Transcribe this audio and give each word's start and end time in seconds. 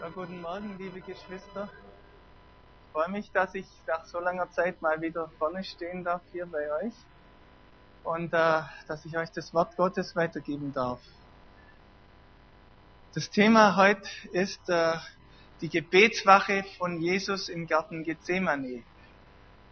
Ja, 0.00 0.08
guten 0.08 0.40
Morgen, 0.40 0.76
liebe 0.78 1.02
Geschwister. 1.02 1.68
Ich 2.86 2.92
freue 2.92 3.10
mich, 3.10 3.30
dass 3.32 3.54
ich 3.54 3.66
nach 3.86 4.06
so 4.06 4.18
langer 4.18 4.50
Zeit 4.50 4.80
mal 4.80 4.98
wieder 5.02 5.30
vorne 5.38 5.62
stehen 5.62 6.04
darf 6.04 6.22
hier 6.32 6.46
bei 6.46 6.72
euch 6.82 6.94
und 8.02 8.32
äh, 8.32 8.62
dass 8.88 9.04
ich 9.04 9.18
euch 9.18 9.30
das 9.32 9.52
Wort 9.52 9.76
Gottes 9.76 10.16
weitergeben 10.16 10.72
darf. 10.72 11.00
Das 13.12 13.28
Thema 13.28 13.76
heute 13.76 14.08
ist 14.32 14.66
äh, 14.70 14.94
die 15.60 15.68
Gebetswache 15.68 16.64
von 16.78 16.98
Jesus 17.02 17.50
im 17.50 17.66
Garten 17.66 18.02
Gethsemane. 18.02 18.82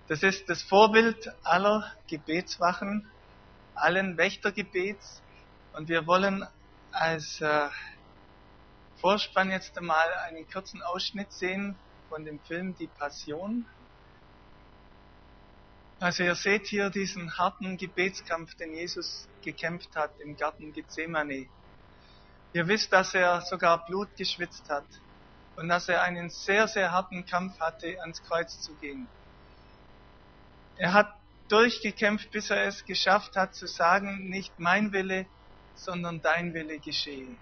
Das 0.08 0.22
ist 0.22 0.46
das 0.50 0.62
Vorbild 0.62 1.32
aller 1.42 1.90
Gebetswachen, 2.06 3.08
allen 3.74 4.18
Wächtergebets 4.18 5.22
und 5.72 5.88
wir 5.88 6.06
wollen 6.06 6.46
als 6.92 7.40
äh, 7.40 7.70
Vorspann 9.00 9.50
jetzt 9.50 9.78
einmal 9.78 10.08
einen 10.26 10.48
kurzen 10.50 10.82
Ausschnitt 10.82 11.32
sehen 11.32 11.76
von 12.08 12.24
dem 12.24 12.40
Film 12.40 12.76
Die 12.76 12.88
Passion. 12.88 13.64
Also 16.00 16.24
ihr 16.24 16.34
seht 16.34 16.66
hier 16.66 16.90
diesen 16.90 17.38
harten 17.38 17.76
Gebetskampf, 17.76 18.54
den 18.56 18.74
Jesus 18.74 19.28
gekämpft 19.42 19.94
hat 19.94 20.10
im 20.20 20.36
Garten 20.36 20.72
Gethsemane. 20.72 21.46
Ihr 22.52 22.66
wisst, 22.66 22.92
dass 22.92 23.14
er 23.14 23.40
sogar 23.42 23.84
Blut 23.86 24.08
geschwitzt 24.16 24.68
hat 24.68 24.86
und 25.56 25.68
dass 25.68 25.88
er 25.88 26.02
einen 26.02 26.30
sehr, 26.30 26.66
sehr 26.66 26.92
harten 26.92 27.26
Kampf 27.26 27.58
hatte, 27.60 28.00
ans 28.00 28.22
Kreuz 28.22 28.60
zu 28.60 28.74
gehen. 28.74 29.06
Er 30.76 30.92
hat 30.92 31.12
durchgekämpft, 31.48 32.30
bis 32.30 32.50
er 32.50 32.64
es 32.64 32.84
geschafft 32.84 33.36
hat 33.36 33.54
zu 33.54 33.66
sagen, 33.66 34.28
nicht 34.28 34.58
mein 34.58 34.92
Wille, 34.92 35.26
sondern 35.74 36.20
dein 36.20 36.54
Wille 36.54 36.78
geschehe. 36.78 37.36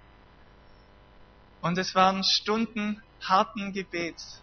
Und 1.60 1.78
es 1.78 1.94
waren 1.94 2.22
Stunden 2.22 3.02
harten 3.20 3.72
Gebets. 3.72 4.42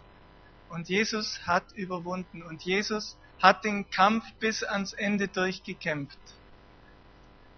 Und 0.68 0.88
Jesus 0.88 1.40
hat 1.46 1.72
überwunden. 1.72 2.42
Und 2.42 2.62
Jesus 2.64 3.16
hat 3.40 3.64
den 3.64 3.88
Kampf 3.90 4.24
bis 4.40 4.62
ans 4.62 4.92
Ende 4.92 5.28
durchgekämpft. 5.28 6.18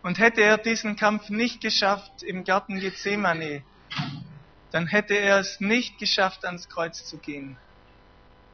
Und 0.03 0.19
hätte 0.19 0.43
er 0.43 0.59
diesen 0.59 0.97
Kampf 0.97 1.31
nicht 1.31 1.61
geschafft 1.61 2.23
im 2.23 2.45
Garten 2.45 2.79
Gethsemane, 2.79 3.63
dann 4.71 4.87
hätte 4.87 5.15
er 5.15 5.39
es 5.39 5.61
nicht 5.61 5.99
geschafft, 5.99 6.45
ans 6.45 6.69
Kreuz 6.69 7.05
zu 7.07 7.19
gehen. 7.19 7.57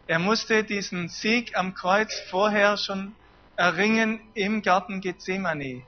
Er 0.07 0.19
musste 0.19 0.65
diesen 0.65 1.09
Sieg 1.09 1.57
am 1.57 1.75
Kreuz 1.75 2.13
vorher 2.31 2.77
schon 2.77 3.15
erringen 3.57 4.21
im 4.35 4.63
Garten 4.63 5.01
Gethsemane. 5.01 5.83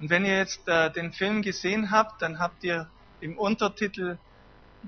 Und 0.00 0.10
wenn 0.10 0.24
ihr 0.24 0.38
jetzt 0.38 0.66
äh, 0.68 0.90
den 0.90 1.12
Film 1.12 1.42
gesehen 1.42 1.90
habt, 1.90 2.20
dann 2.20 2.38
habt 2.38 2.64
ihr 2.64 2.88
im 3.24 3.38
Untertitel 3.38 4.18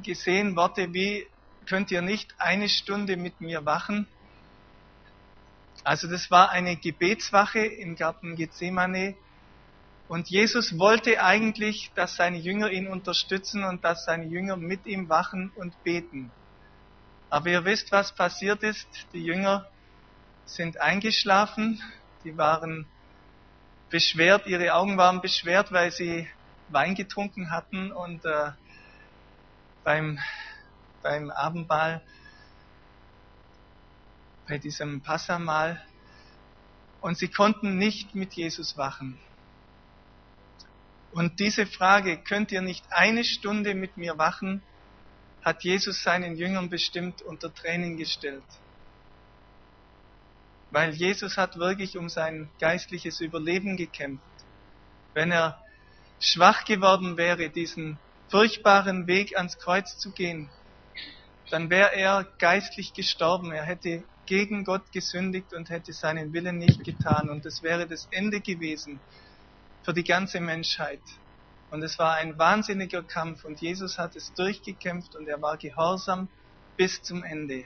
gesehen 0.02 0.56
Worte 0.56 0.92
wie, 0.92 1.26
könnt 1.64 1.90
ihr 1.90 2.02
nicht 2.02 2.34
eine 2.36 2.68
Stunde 2.68 3.16
mit 3.16 3.40
mir 3.40 3.64
wachen? 3.64 4.06
Also 5.84 6.06
das 6.06 6.30
war 6.30 6.50
eine 6.50 6.76
Gebetswache 6.76 7.64
im 7.64 7.96
Garten 7.96 8.36
Gethsemane. 8.36 9.16
Und 10.06 10.28
Jesus 10.28 10.78
wollte 10.78 11.24
eigentlich, 11.24 11.90
dass 11.94 12.16
seine 12.16 12.36
Jünger 12.36 12.70
ihn 12.70 12.88
unterstützen 12.88 13.64
und 13.64 13.84
dass 13.84 14.04
seine 14.04 14.26
Jünger 14.26 14.58
mit 14.58 14.84
ihm 14.84 15.08
wachen 15.08 15.50
und 15.56 15.82
beten. 15.82 16.30
Aber 17.30 17.48
ihr 17.48 17.64
wisst, 17.64 17.90
was 17.90 18.14
passiert 18.14 18.62
ist. 18.62 18.86
Die 19.14 19.24
Jünger 19.24 19.66
sind 20.44 20.78
eingeschlafen, 20.78 21.82
die 22.22 22.36
waren 22.36 22.86
beschwert, 23.88 24.46
ihre 24.46 24.74
Augen 24.74 24.98
waren 24.98 25.22
beschwert, 25.22 25.72
weil 25.72 25.90
sie 25.90 26.28
Wein 26.68 26.94
getrunken 26.94 27.50
hatten 27.50 27.92
und 27.92 28.24
äh, 28.24 28.52
beim, 29.84 30.18
beim 31.02 31.30
Abendmahl, 31.30 32.02
bei 34.48 34.58
diesem 34.58 35.00
Passamal, 35.00 35.80
und 37.00 37.18
sie 37.18 37.28
konnten 37.28 37.78
nicht 37.78 38.14
mit 38.14 38.34
Jesus 38.34 38.76
wachen. 38.76 39.18
Und 41.12 41.40
diese 41.40 41.66
Frage, 41.66 42.18
könnt 42.18 42.52
ihr 42.52 42.62
nicht 42.62 42.84
eine 42.90 43.24
Stunde 43.24 43.74
mit 43.74 43.96
mir 43.96 44.18
wachen, 44.18 44.62
hat 45.42 45.62
Jesus 45.62 46.02
seinen 46.02 46.36
Jüngern 46.36 46.68
bestimmt 46.68 47.22
unter 47.22 47.54
Tränen 47.54 47.96
gestellt. 47.96 48.44
Weil 50.72 50.90
Jesus 50.90 51.36
hat 51.36 51.56
wirklich 51.58 51.96
um 51.96 52.08
sein 52.08 52.50
geistliches 52.58 53.20
Überleben 53.20 53.76
gekämpft. 53.76 54.24
Wenn 55.14 55.30
er 55.30 55.62
schwach 56.18 56.64
geworden 56.64 57.16
wäre, 57.16 57.50
diesen 57.50 57.98
furchtbaren 58.28 59.06
Weg 59.06 59.36
ans 59.36 59.58
Kreuz 59.58 59.98
zu 59.98 60.12
gehen, 60.12 60.50
dann 61.50 61.70
wäre 61.70 61.94
er 61.94 62.26
geistlich 62.38 62.92
gestorben. 62.94 63.52
Er 63.52 63.64
hätte 63.64 64.04
gegen 64.26 64.64
Gott 64.64 64.90
gesündigt 64.92 65.52
und 65.52 65.70
hätte 65.70 65.92
seinen 65.92 66.32
Willen 66.32 66.58
nicht 66.58 66.82
getan. 66.84 67.30
Und 67.30 67.46
es 67.46 67.62
wäre 67.62 67.86
das 67.86 68.08
Ende 68.10 68.40
gewesen 68.40 69.00
für 69.82 69.94
die 69.94 70.04
ganze 70.04 70.40
Menschheit. 70.40 71.02
Und 71.70 71.82
es 71.82 71.98
war 71.98 72.14
ein 72.14 72.38
wahnsinniger 72.38 73.02
Kampf 73.02 73.44
und 73.44 73.60
Jesus 73.60 73.98
hat 73.98 74.16
es 74.16 74.32
durchgekämpft 74.34 75.14
und 75.14 75.28
er 75.28 75.40
war 75.42 75.56
gehorsam 75.56 76.28
bis 76.76 77.02
zum 77.02 77.22
Ende. 77.22 77.64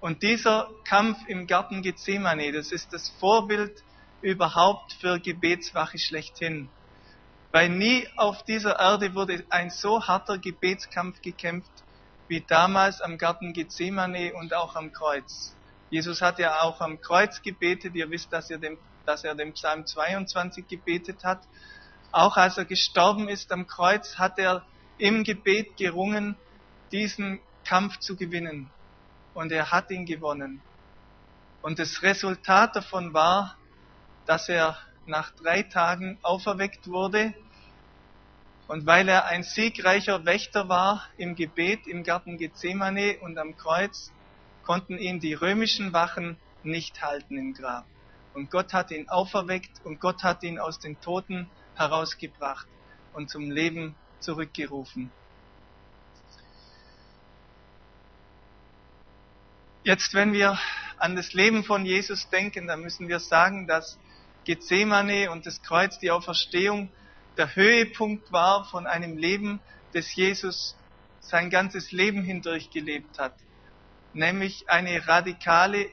Und 0.00 0.22
dieser 0.22 0.70
Kampf 0.84 1.18
im 1.28 1.46
Garten 1.46 1.82
Gethsemane, 1.82 2.52
das 2.52 2.72
ist 2.72 2.92
das 2.92 3.08
Vorbild 3.08 3.82
überhaupt 4.24 4.94
für 4.94 5.20
Gebetswache 5.20 5.98
schlechthin. 5.98 6.68
Weil 7.52 7.68
nie 7.68 8.08
auf 8.16 8.42
dieser 8.42 8.80
Erde 8.80 9.14
wurde 9.14 9.44
ein 9.50 9.70
so 9.70 10.06
harter 10.06 10.38
Gebetskampf 10.38 11.20
gekämpft 11.22 11.70
wie 12.26 12.40
damals 12.40 13.00
am 13.02 13.18
Garten 13.18 13.52
Gethsemane 13.52 14.32
und 14.34 14.54
auch 14.54 14.76
am 14.76 14.92
Kreuz. 14.92 15.54
Jesus 15.90 16.22
hat 16.22 16.38
ja 16.38 16.62
auch 16.62 16.80
am 16.80 17.00
Kreuz 17.00 17.42
gebetet. 17.42 17.94
Ihr 17.94 18.10
wisst, 18.10 18.32
dass 18.32 18.50
er, 18.50 18.58
den, 18.58 18.78
dass 19.04 19.24
er 19.24 19.34
den 19.34 19.52
Psalm 19.52 19.86
22 19.86 20.66
gebetet 20.66 21.22
hat. 21.22 21.42
Auch 22.10 22.36
als 22.38 22.56
er 22.56 22.64
gestorben 22.64 23.28
ist 23.28 23.52
am 23.52 23.66
Kreuz, 23.66 24.16
hat 24.16 24.38
er 24.38 24.64
im 24.96 25.22
Gebet 25.22 25.76
gerungen, 25.76 26.36
diesen 26.92 27.40
Kampf 27.64 27.98
zu 27.98 28.16
gewinnen. 28.16 28.70
Und 29.34 29.52
er 29.52 29.70
hat 29.70 29.90
ihn 29.90 30.06
gewonnen. 30.06 30.62
Und 31.60 31.78
das 31.78 32.02
Resultat 32.02 32.74
davon 32.74 33.12
war, 33.12 33.56
dass 34.26 34.48
er 34.48 34.76
nach 35.06 35.30
drei 35.30 35.62
Tagen 35.62 36.18
auferweckt 36.22 36.88
wurde 36.88 37.34
und 38.66 38.86
weil 38.86 39.08
er 39.08 39.26
ein 39.26 39.42
siegreicher 39.42 40.24
Wächter 40.24 40.68
war 40.68 41.06
im 41.18 41.34
Gebet 41.34 41.86
im 41.86 42.02
Garten 42.02 42.38
Gethsemane 42.38 43.18
und 43.20 43.38
am 43.38 43.56
Kreuz, 43.56 44.10
konnten 44.64 44.98
ihn 44.98 45.20
die 45.20 45.34
römischen 45.34 45.92
Wachen 45.92 46.38
nicht 46.62 47.02
halten 47.02 47.36
im 47.36 47.52
Grab. 47.52 47.84
Und 48.32 48.50
Gott 48.50 48.72
hat 48.72 48.90
ihn 48.90 49.08
auferweckt 49.08 49.84
und 49.84 50.00
Gott 50.00 50.22
hat 50.22 50.42
ihn 50.42 50.58
aus 50.58 50.78
den 50.78 51.00
Toten 51.00 51.50
herausgebracht 51.76 52.66
und 53.12 53.30
zum 53.30 53.50
Leben 53.50 53.94
zurückgerufen. 54.20 55.12
Jetzt, 59.84 60.14
wenn 60.14 60.32
wir 60.32 60.58
an 60.96 61.14
das 61.14 61.34
Leben 61.34 61.62
von 61.62 61.84
Jesus 61.84 62.30
denken, 62.30 62.66
dann 62.66 62.80
müssen 62.80 63.06
wir 63.06 63.20
sagen, 63.20 63.66
dass 63.66 63.98
Gethsemane 64.44 65.30
und 65.30 65.46
das 65.46 65.62
Kreuz, 65.62 65.98
die 65.98 66.10
Auferstehung, 66.10 66.90
der 67.36 67.54
Höhepunkt 67.56 68.30
war 68.32 68.64
von 68.64 68.86
einem 68.86 69.16
Leben, 69.16 69.60
das 69.92 70.14
Jesus 70.14 70.76
sein 71.20 71.50
ganzes 71.50 71.90
Leben 71.92 72.22
hindurch 72.22 72.70
gelebt 72.70 73.18
hat. 73.18 73.34
Nämlich 74.12 74.68
eine 74.68 75.08
radikale 75.08 75.88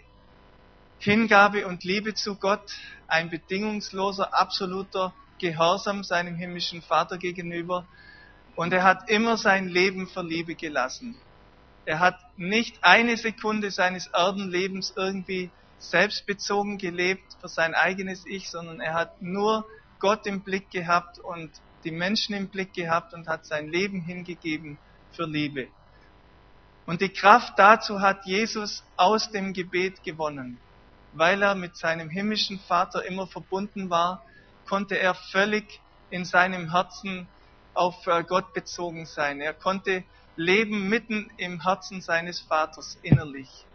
Hingabe 1.00 1.66
und 1.66 1.84
Liebe 1.84 2.14
zu 2.14 2.36
Gott, 2.36 2.72
ein 3.08 3.30
bedingungsloser, 3.30 4.38
absoluter 4.38 5.14
Gehorsam 5.40 6.04
seinem 6.04 6.36
himmlischen 6.36 6.84
Vater 6.84 7.18
gegenüber. 7.18 7.88
Und 8.56 8.74
er 8.74 8.84
hat 8.84 9.10
immer 9.10 9.38
sein 9.38 9.68
Leben 9.68 10.08
für 10.08 10.22
Liebe 10.22 10.54
gelassen. 10.54 11.16
Er 11.86 12.00
hat 12.00 12.20
nicht 12.38 12.84
eine 12.84 13.18
Sekunde 13.18 13.72
seines 13.72 14.08
Erdenlebens 14.08 14.94
irgendwie 14.96 15.50
selbstbezogen 15.82 16.78
gelebt 16.78 17.36
für 17.42 17.48
sein 17.48 17.74
eigenes 17.74 18.26
Ich, 18.26 18.50
sondern 18.50 18.80
er 18.80 18.94
hat 18.94 19.22
nur 19.22 19.66
Gott 20.00 20.26
im 20.26 20.42
Blick 20.42 20.70
gehabt 20.70 21.20
und 21.20 21.52
die 21.84 21.92
Menschen 21.92 22.36
im 22.36 22.50
Blick 22.50 22.74
gehabt 22.74 23.14
und 23.14 23.28
hat 23.28 23.46
sein 23.46 23.68
Leben 23.68 24.02
hingegeben 24.02 24.78
für 25.12 25.26
Liebe. 25.26 25.68
Und 26.86 27.02
die 27.02 27.10
Kraft 27.10 27.54
dazu 27.58 28.02
hat 28.02 28.26
Jesus 28.26 28.84
aus 28.98 29.32
dem 29.32 29.54
Gebet 29.54 30.04
gewonnen. 30.04 30.58
Weil 31.14 31.42
er 31.42 31.56
mit 31.56 31.76
seinem 31.76 32.10
himmlischen 32.10 32.60
Vater 32.60 33.04
immer 33.06 33.28
verbunden 33.28 33.90
war, 33.90 34.24
konnte 34.68 34.98
er 34.98 35.14
völlig 35.14 35.82
in 36.10 36.26
seinem 36.26 36.72
Herzen 36.72 37.28
auf 37.74 38.08
äh, 38.08 38.24
Gott 38.24 38.54
bezogen 38.54 39.06
sein. 39.06 39.42
Er 39.42 39.54
konnte 39.54 40.04
leben 40.36 40.90
mitten 40.90 41.30
im 41.38 41.62
Herzen 41.62 42.02
seines 42.02 42.40
Vaters 42.40 42.98
innerlich. 43.02 43.66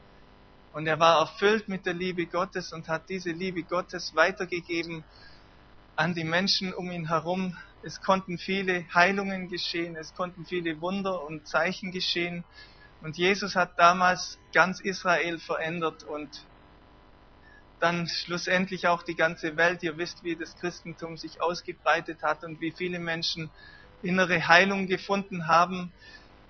Und 0.77 0.87
er 0.87 1.01
war 1.01 1.21
erfüllt 1.21 1.71
mit 1.71 1.87
der 1.87 1.95
Liebe 1.95 2.27
Gottes 2.27 2.71
und 2.71 2.87
hat 2.87 3.09
diese 3.09 3.31
Liebe 3.31 3.63
Gottes 3.63 4.15
weitergegeben 4.15 5.07
an 5.97 6.13
die 6.13 6.23
Menschen 6.23 6.75
um 6.75 6.91
ihn 6.91 7.09
herum, 7.09 7.57
Es 7.83 8.03
konnten 8.03 8.37
viele 8.37 8.85
Heilungen 8.93 9.49
geschehen, 9.49 9.97
es 9.97 10.15
konnten 10.15 10.45
viele 10.45 10.79
Wunder 10.83 11.25
und 11.25 11.49
Zeichen 11.49 11.93
geschehen. 11.93 12.45
Und 13.01 13.17
Jesus 13.17 13.57
hat 13.57 13.79
damals 13.79 14.37
ganz 14.53 14.81
Israel 14.81 15.39
verändert 15.39 16.03
und 16.03 16.29
dann 17.81 18.07
schlussendlich 18.07 18.87
auch 18.87 19.03
die 19.03 19.17
ganze 19.17 19.57
Welt. 19.57 19.83
Ihr 19.83 19.97
wisst, 19.97 20.25
wie 20.25 20.37
das 20.37 20.55
Christentum 20.57 21.17
sich 21.17 21.41
ausgebreitet 21.41 22.23
hat 22.23 22.45
und 22.45 22.61
wie 22.61 22.73
viele 22.73 22.99
Menschen 22.99 23.51
innere 24.03 24.47
Heilung 24.47 24.89
gefunden 24.89 25.47
haben 25.47 25.91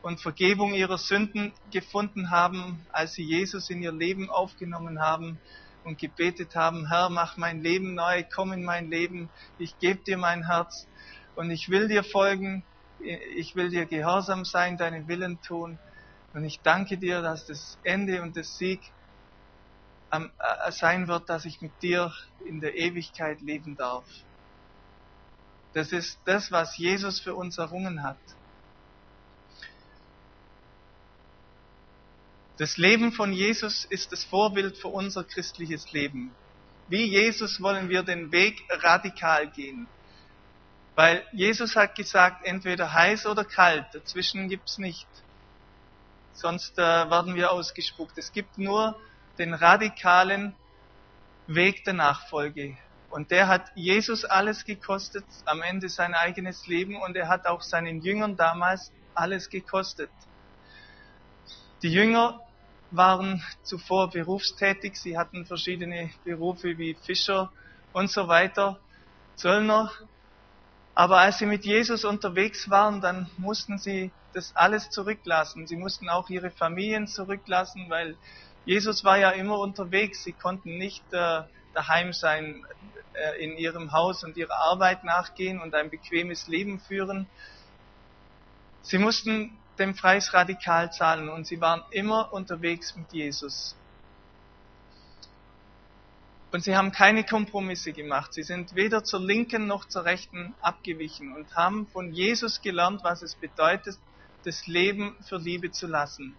und 0.07 0.21
Vergebung 0.21 0.73
ihrer 0.73 0.99
Sünden 0.99 1.53
gefunden 1.73 2.31
haben, 2.31 2.87
als 2.93 3.15
sie 3.15 3.25
Jesus 3.25 3.71
in 3.71 3.83
ihr 3.83 3.91
Leben 3.91 4.31
aufgenommen 4.31 5.01
haben 5.01 5.41
und 5.83 5.99
gebetet 5.99 6.55
haben, 6.55 6.87
Herr, 6.87 7.11
mach 7.11 7.37
mein 7.37 7.61
Leben 7.61 7.95
neu, 7.95 8.23
komm 8.33 8.53
in 8.53 8.63
mein 8.63 8.89
Leben, 8.89 9.29
ich 9.59 9.77
gebe 9.81 9.99
dir 10.05 10.17
mein 10.17 10.47
Herz 10.47 10.87
und 11.35 11.51
ich 11.51 11.71
will 11.71 11.89
dir 11.89 12.05
folgen, 12.05 12.63
ich 13.35 13.57
will 13.57 13.69
dir 13.69 13.85
gehorsam 13.85 14.45
sein, 14.45 14.77
deinen 14.77 15.09
Willen 15.09 15.43
tun 15.43 15.77
und 16.35 16.45
ich 16.45 16.61
danke 16.61 16.99
dir, 16.99 17.21
dass 17.21 17.45
das 17.47 17.77
Ende 17.83 18.23
und 18.23 18.37
das 18.37 18.59
Sieg 18.59 18.81
äh, 20.13 20.21
sein 20.71 21.09
wird, 21.09 21.29
dass 21.29 21.45
ich 21.45 21.61
mit 21.61 21.73
dir 21.83 22.13
in 22.45 22.61
der 22.61 22.77
Ewigkeit 22.77 23.41
leben 23.41 23.77
darf. 23.77 24.05
Das 25.73 25.91
ist 25.91 26.21
das, 26.27 26.53
was 26.53 26.79
Jesus 26.79 27.19
für 27.19 27.35
uns 27.35 27.59
errungen 27.59 28.05
hat. 28.05 28.19
Das 32.59 32.79
Leben 32.79 33.13
von 33.13 33.33
Jesus 33.33 33.85
ist 33.85 34.13
das 34.13 34.25
Vorbild 34.25 34.79
für 34.79 34.89
unser 34.89 35.25
christliches 35.25 35.93
Leben. 35.93 36.35
Wie 36.89 37.05
Jesus 37.05 37.61
wollen 37.61 37.91
wir 37.91 38.03
den 38.03 38.33
Weg 38.33 38.63
radikal 38.71 39.49
gehen. 39.49 39.87
Weil 40.95 41.23
Jesus 41.33 41.77
hat 41.77 41.95
gesagt, 41.95 42.47
entweder 42.47 42.95
heiß 42.95 43.27
oder 43.27 43.45
kalt, 43.45 43.87
dazwischen 43.93 44.49
gibt's 44.49 44.79
nicht. 44.79 45.07
Sonst 46.33 46.79
äh, 46.79 46.83
werden 46.83 47.35
wir 47.35 47.51
ausgespuckt. 47.51 48.17
Es 48.17 48.33
gibt 48.33 48.57
nur 48.57 48.99
den 49.39 49.53
radikalen 49.53 50.55
Weg 51.47 51.85
der 51.85 51.93
Nachfolge. 51.93 52.79
Und 53.11 53.31
der 53.31 53.49
hat 53.49 53.71
Jesus 53.75 54.25
alles 54.25 54.65
gekostet, 54.65 55.25
am 55.45 55.61
Ende 55.61 55.91
sein 55.91 56.15
eigenes 56.15 56.67
Leben 56.67 56.97
und 56.97 57.17
er 57.17 57.29
hat 57.29 57.47
auch 57.47 57.61
seinen 57.61 58.01
Jüngern 58.01 58.37
damals 58.37 58.93
alles 59.15 59.51
gekostet. 59.51 60.11
Die 61.83 61.93
Jünger 61.93 62.41
waren 62.97 63.43
zuvor 63.63 64.11
berufstätig, 64.11 64.97
sie 64.97 65.19
hatten 65.19 65.47
verschiedene 65.47 66.11
Berufe 66.25 66.79
wie 66.79 66.95
Fischer 66.95 67.53
und 67.93 68.11
so 68.11 68.29
weiter, 68.29 68.79
Zöllner. 69.37 69.93
Aber 70.95 71.19
als 71.19 71.39
sie 71.39 71.47
mit 71.47 71.65
Jesus 71.65 72.05
unterwegs 72.05 72.71
waren, 72.71 73.01
dann 73.01 73.29
mussten 73.37 73.79
sie 73.79 74.11
das 74.33 74.55
alles 74.57 74.91
zurücklassen. 74.91 75.67
Sie 75.67 75.77
mussten 75.77 76.09
auch 76.09 76.31
ihre 76.31 76.51
Familien 76.51 77.07
zurücklassen, 77.07 77.87
weil 77.89 78.17
Jesus 78.65 79.05
war 79.05 79.19
ja 79.19 79.31
immer 79.31 79.59
unterwegs. 79.59 80.25
Sie 80.25 80.33
konnten 80.33 80.79
nicht 80.79 81.05
äh, 81.13 81.43
daheim 81.75 82.13
sein, 82.13 82.65
äh, 83.13 83.43
in 83.43 83.57
ihrem 83.57 83.93
Haus 83.93 84.25
und 84.25 84.37
ihrer 84.37 84.57
Arbeit 84.57 85.05
nachgehen 85.05 85.61
und 85.61 85.75
ein 85.75 85.91
bequemes 85.91 86.49
Leben 86.49 86.81
führen. 86.81 87.27
Sie 88.83 88.99
mussten 88.99 89.57
dem 89.79 89.95
Preis 89.95 90.33
radikal 90.33 90.93
zahlen 90.93 91.29
und 91.29 91.47
sie 91.47 91.61
waren 91.61 91.83
immer 91.91 92.33
unterwegs 92.33 92.95
mit 92.97 93.13
Jesus. 93.13 93.77
Und 96.53 96.63
sie 96.63 96.77
haben 96.77 96.93
keine 96.93 97.25
Kompromisse 97.25 97.93
gemacht. 97.93 98.33
Sie 98.33 98.43
sind 98.43 98.75
weder 98.75 99.05
zur 99.05 99.21
linken 99.21 99.67
noch 99.67 99.85
zur 99.87 100.05
rechten 100.05 100.55
abgewichen 100.63 101.35
und 101.35 101.55
haben 101.55 101.87
von 101.89 102.13
Jesus 102.13 102.63
gelernt, 102.63 103.03
was 103.05 103.23
es 103.23 103.35
bedeutet, 103.35 103.99
das 104.45 104.67
Leben 104.67 105.17
für 105.29 105.39
Liebe 105.39 105.71
zu 105.73 105.87
lassen. 105.87 106.35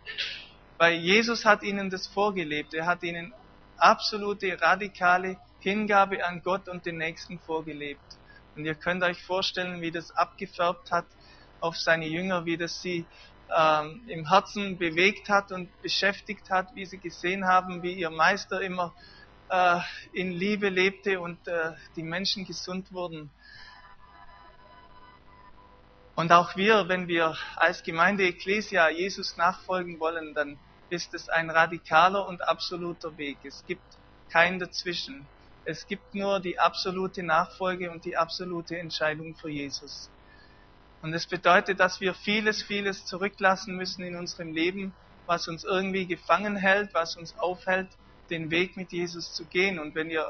Weil 0.77 0.93
Jesus 0.93 1.45
hat 1.45 1.61
ihnen 1.61 1.89
das 1.89 2.07
vorgelebt. 2.07 2.73
Er 2.73 2.85
hat 2.85 3.03
ihnen 3.03 3.33
absolute, 3.77 4.59
radikale 4.61 5.37
Hingabe 5.59 6.25
an 6.25 6.41
Gott 6.41 6.69
und 6.69 6.85
den 6.85 6.97
Nächsten 6.97 7.39
vorgelebt. 7.39 8.01
Und 8.55 8.65
ihr 8.65 8.75
könnt 8.75 9.03
euch 9.03 9.21
vorstellen, 9.23 9.81
wie 9.81 9.91
das 9.91 10.11
abgefärbt 10.11 10.91
hat 10.91 11.05
auf 11.59 11.77
seine 11.77 12.07
Jünger, 12.07 12.45
wie 12.45 12.57
das 12.57 12.81
sie 12.81 13.05
ähm, 13.55 14.01
im 14.07 14.29
Herzen 14.29 14.77
bewegt 14.77 15.29
hat 15.29 15.51
und 15.51 15.69
beschäftigt 15.81 16.49
hat, 16.49 16.75
wie 16.75 16.85
sie 16.85 16.97
gesehen 16.97 17.45
haben, 17.45 17.83
wie 17.83 17.93
ihr 17.93 18.09
Meister 18.09 18.61
immer 18.61 18.93
äh, 19.49 19.79
in 20.13 20.31
Liebe 20.31 20.69
lebte 20.69 21.19
und 21.19 21.47
äh, 21.47 21.71
die 21.95 22.03
Menschen 22.03 22.45
gesund 22.45 22.91
wurden. 22.91 23.29
Und 26.15 26.31
auch 26.31 26.55
wir, 26.55 26.87
wenn 26.87 27.07
wir 27.07 27.37
als 27.55 27.83
Gemeinde 27.83 28.25
Ecclesia 28.25 28.89
Jesus 28.89 29.37
nachfolgen 29.37 29.99
wollen, 29.99 30.33
dann 30.33 30.57
ist 30.89 31.13
es 31.13 31.29
ein 31.29 31.49
radikaler 31.49 32.27
und 32.27 32.41
absoluter 32.47 33.17
Weg. 33.17 33.37
Es 33.43 33.63
gibt 33.67 33.83
kein 34.29 34.57
Dazwischen. 34.57 35.27
Es 35.63 35.85
gibt 35.85 36.15
nur 36.15 36.39
die 36.39 36.57
absolute 36.59 37.23
Nachfolge 37.23 37.91
und 37.91 38.03
die 38.05 38.17
absolute 38.17 38.79
Entscheidung 38.79 39.35
für 39.35 39.49
Jesus. 39.49 40.09
Und 41.01 41.13
es 41.13 41.27
bedeutet, 41.27 41.79
dass 41.79 42.01
wir 42.01 42.13
vieles, 42.13 42.63
vieles 42.63 43.05
zurücklassen 43.05 43.75
müssen 43.75 44.03
in 44.03 44.15
unserem 44.15 44.53
Leben, 44.53 44.93
was 45.25 45.47
uns 45.47 45.63
irgendwie 45.63 46.07
gefangen 46.07 46.55
hält, 46.55 46.93
was 46.93 47.15
uns 47.15 47.37
aufhält, 47.37 47.89
den 48.29 48.51
Weg 48.51 48.77
mit 48.77 48.91
Jesus 48.91 49.33
zu 49.33 49.45
gehen. 49.45 49.79
Und 49.79 49.95
wenn 49.95 50.09
ihr 50.09 50.25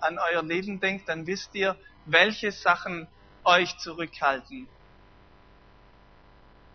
an 0.00 0.18
euer 0.18 0.42
Leben 0.42 0.80
denkt, 0.80 1.08
dann 1.08 1.26
wisst 1.26 1.54
ihr, 1.54 1.76
welche 2.04 2.52
Sachen 2.52 3.06
euch 3.44 3.76
zurückhalten. 3.78 4.68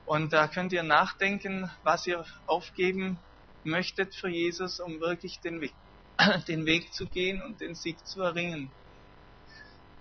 Und 0.06 0.34
da 0.34 0.48
könnt 0.48 0.74
ihr 0.74 0.84
nachdenken, 0.84 1.70
was 1.84 2.08
ihr 2.08 2.26
aufgeben 2.46 3.18
möchtet 3.64 4.16
für 4.16 4.30
Jesus, 4.30 4.80
um 4.80 5.00
wirklich 5.00 5.40
den 5.40 5.62
Weg, 5.62 5.74
den 6.48 6.66
Weg 6.66 6.94
zu 6.94 7.06
gehen 7.06 7.42
und 7.42 7.62
den 7.62 7.76
Sieg 7.76 8.06
zu 8.06 8.22
erringen. 8.22 8.70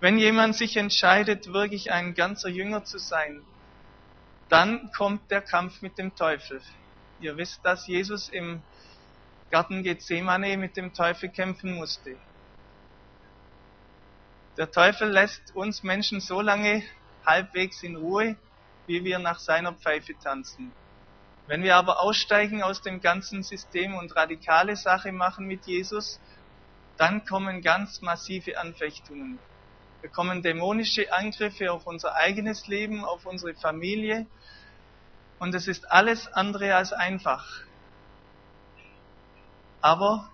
Wenn 0.03 0.17
jemand 0.17 0.53
sich 0.57 0.75
entscheidet, 0.75 1.53
wirklich 1.53 1.93
ein 1.93 2.13
ganzer 2.13 2.49
Jünger 2.49 2.83
zu 2.83 2.97
sein, 2.97 3.41
dann 4.49 4.91
kommt 4.91 5.31
der 5.31 5.39
Kampf 5.39 5.81
mit 5.81 5.97
dem 5.97 6.13
Teufel. 6.13 6.61
Ihr 7.21 7.37
wisst, 7.37 7.63
dass 7.63 7.87
Jesus 7.87 8.27
im 8.27 8.61
Garten 9.49 9.81
Gethsemane 9.81 10.57
mit 10.57 10.75
dem 10.75 10.93
Teufel 10.93 11.29
kämpfen 11.29 11.75
musste. 11.75 12.17
Der 14.57 14.69
Teufel 14.69 15.09
lässt 15.09 15.55
uns 15.55 15.83
Menschen 15.83 16.19
so 16.19 16.41
lange 16.41 16.83
halbwegs 17.25 17.81
in 17.81 17.95
Ruhe, 17.95 18.35
wie 18.87 19.05
wir 19.05 19.19
nach 19.19 19.39
seiner 19.39 19.71
Pfeife 19.71 20.19
tanzen. 20.21 20.73
Wenn 21.47 21.63
wir 21.63 21.77
aber 21.77 22.01
aussteigen 22.01 22.61
aus 22.61 22.81
dem 22.81 22.99
ganzen 22.99 23.41
System 23.41 23.95
und 23.95 24.13
radikale 24.17 24.75
Sache 24.75 25.13
machen 25.13 25.47
mit 25.47 25.65
Jesus, 25.65 26.19
dann 26.97 27.23
kommen 27.23 27.61
ganz 27.61 28.01
massive 28.01 28.59
Anfechtungen. 28.59 29.39
Wir 30.03 30.09
kommen 30.09 30.41
dämonische 30.41 31.13
Angriffe 31.13 31.71
auf 31.71 31.87
unser 31.87 32.13
eigenes 32.15 32.67
Leben, 32.67 33.05
auf 33.05 33.25
unsere 33.25 33.53
Familie. 33.53 34.27
Und 35.39 35.55
es 35.55 35.69
ist 35.69 35.89
alles 35.89 36.27
andere 36.27 36.75
als 36.75 36.91
einfach. 36.91 37.63
Aber 39.79 40.29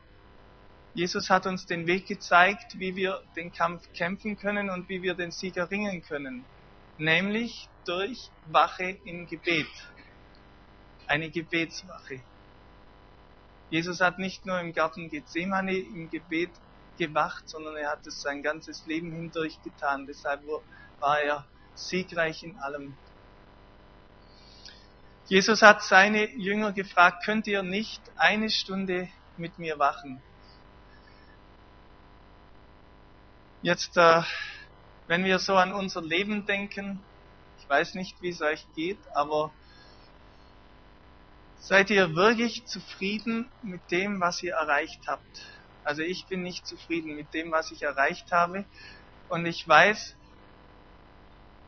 Jesus 0.96 1.30
hat 1.30 1.46
uns 1.46 1.68
den 1.68 1.86
Weg 1.86 2.08
gezeigt, 2.08 2.80
wie 2.80 2.96
wir 2.96 3.22
den 3.36 3.54
Kampf 3.54 3.88
kämpfen 3.94 4.40
können 4.40 4.72
und 4.72 4.90
wie 4.90 5.04
wir 5.04 5.14
den 5.14 5.30
Sieg 5.30 5.56
erringen 5.56 6.02
können. 6.02 6.46
Nämlich 6.98 7.70
durch 7.86 8.32
Wache 8.48 8.98
im 9.06 9.28
Gebet 9.28 9.70
eine 11.06 11.30
Gebetswache. 11.30 12.22
Jesus 13.70 14.02
hat 14.02 14.18
nicht 14.18 14.48
nur 14.48 14.60
im 14.60 14.74
Garten 14.74 15.12
Gethsemane 15.12 15.78
im 15.78 16.10
Gebet 16.10 16.50
gewacht, 17.00 17.50
sondern 17.50 17.76
er 17.76 17.90
hat 17.90 18.06
es 18.06 18.22
sein 18.22 18.44
ganzes 18.44 18.86
Leben 18.86 19.12
hindurch 19.12 19.60
getan. 19.64 20.06
Deshalb 20.06 20.42
war 21.00 21.20
er 21.20 21.46
siegreich 21.74 22.44
in 22.44 22.56
allem. 22.60 22.96
Jesus 25.26 25.64
hat 25.64 25.82
seine 25.82 26.30
Jünger 26.36 26.72
gefragt, 26.72 27.24
könnt 27.26 27.48
ihr 27.48 27.64
nicht 27.64 28.02
eine 28.16 28.52
Stunde 28.52 29.10
mit 29.38 29.58
mir 29.58 29.80
wachen? 29.80 30.22
Jetzt, 33.64 33.98
äh, 33.98 34.22
wenn 35.08 35.26
wir 35.26 35.40
so 35.40 35.56
an 35.56 35.74
unser 35.74 36.04
Leben 36.04 36.46
denken, 36.46 37.00
ich 37.60 37.68
weiß 37.68 37.96
nicht, 37.96 38.22
wie 38.22 38.30
es 38.30 38.42
euch 38.42 38.66
geht, 38.76 39.00
aber 39.16 39.52
Seid 41.62 41.90
ihr 41.90 42.16
wirklich 42.16 42.66
zufrieden 42.66 43.50
mit 43.62 43.92
dem, 43.92 44.22
was 44.22 44.42
ihr 44.42 44.54
erreicht 44.54 45.02
habt? 45.08 45.46
Also 45.84 46.02
ich 46.02 46.28
bin 46.28 46.44
nicht 46.44 46.68
zufrieden 46.68 47.16
mit 47.16 47.34
dem, 47.34 47.52
was 47.52 47.72
ich 47.72 47.84
erreicht 47.84 48.32
habe. 48.32 48.66
Und 49.30 49.46
ich 49.46 49.68
weiß, 49.68 50.16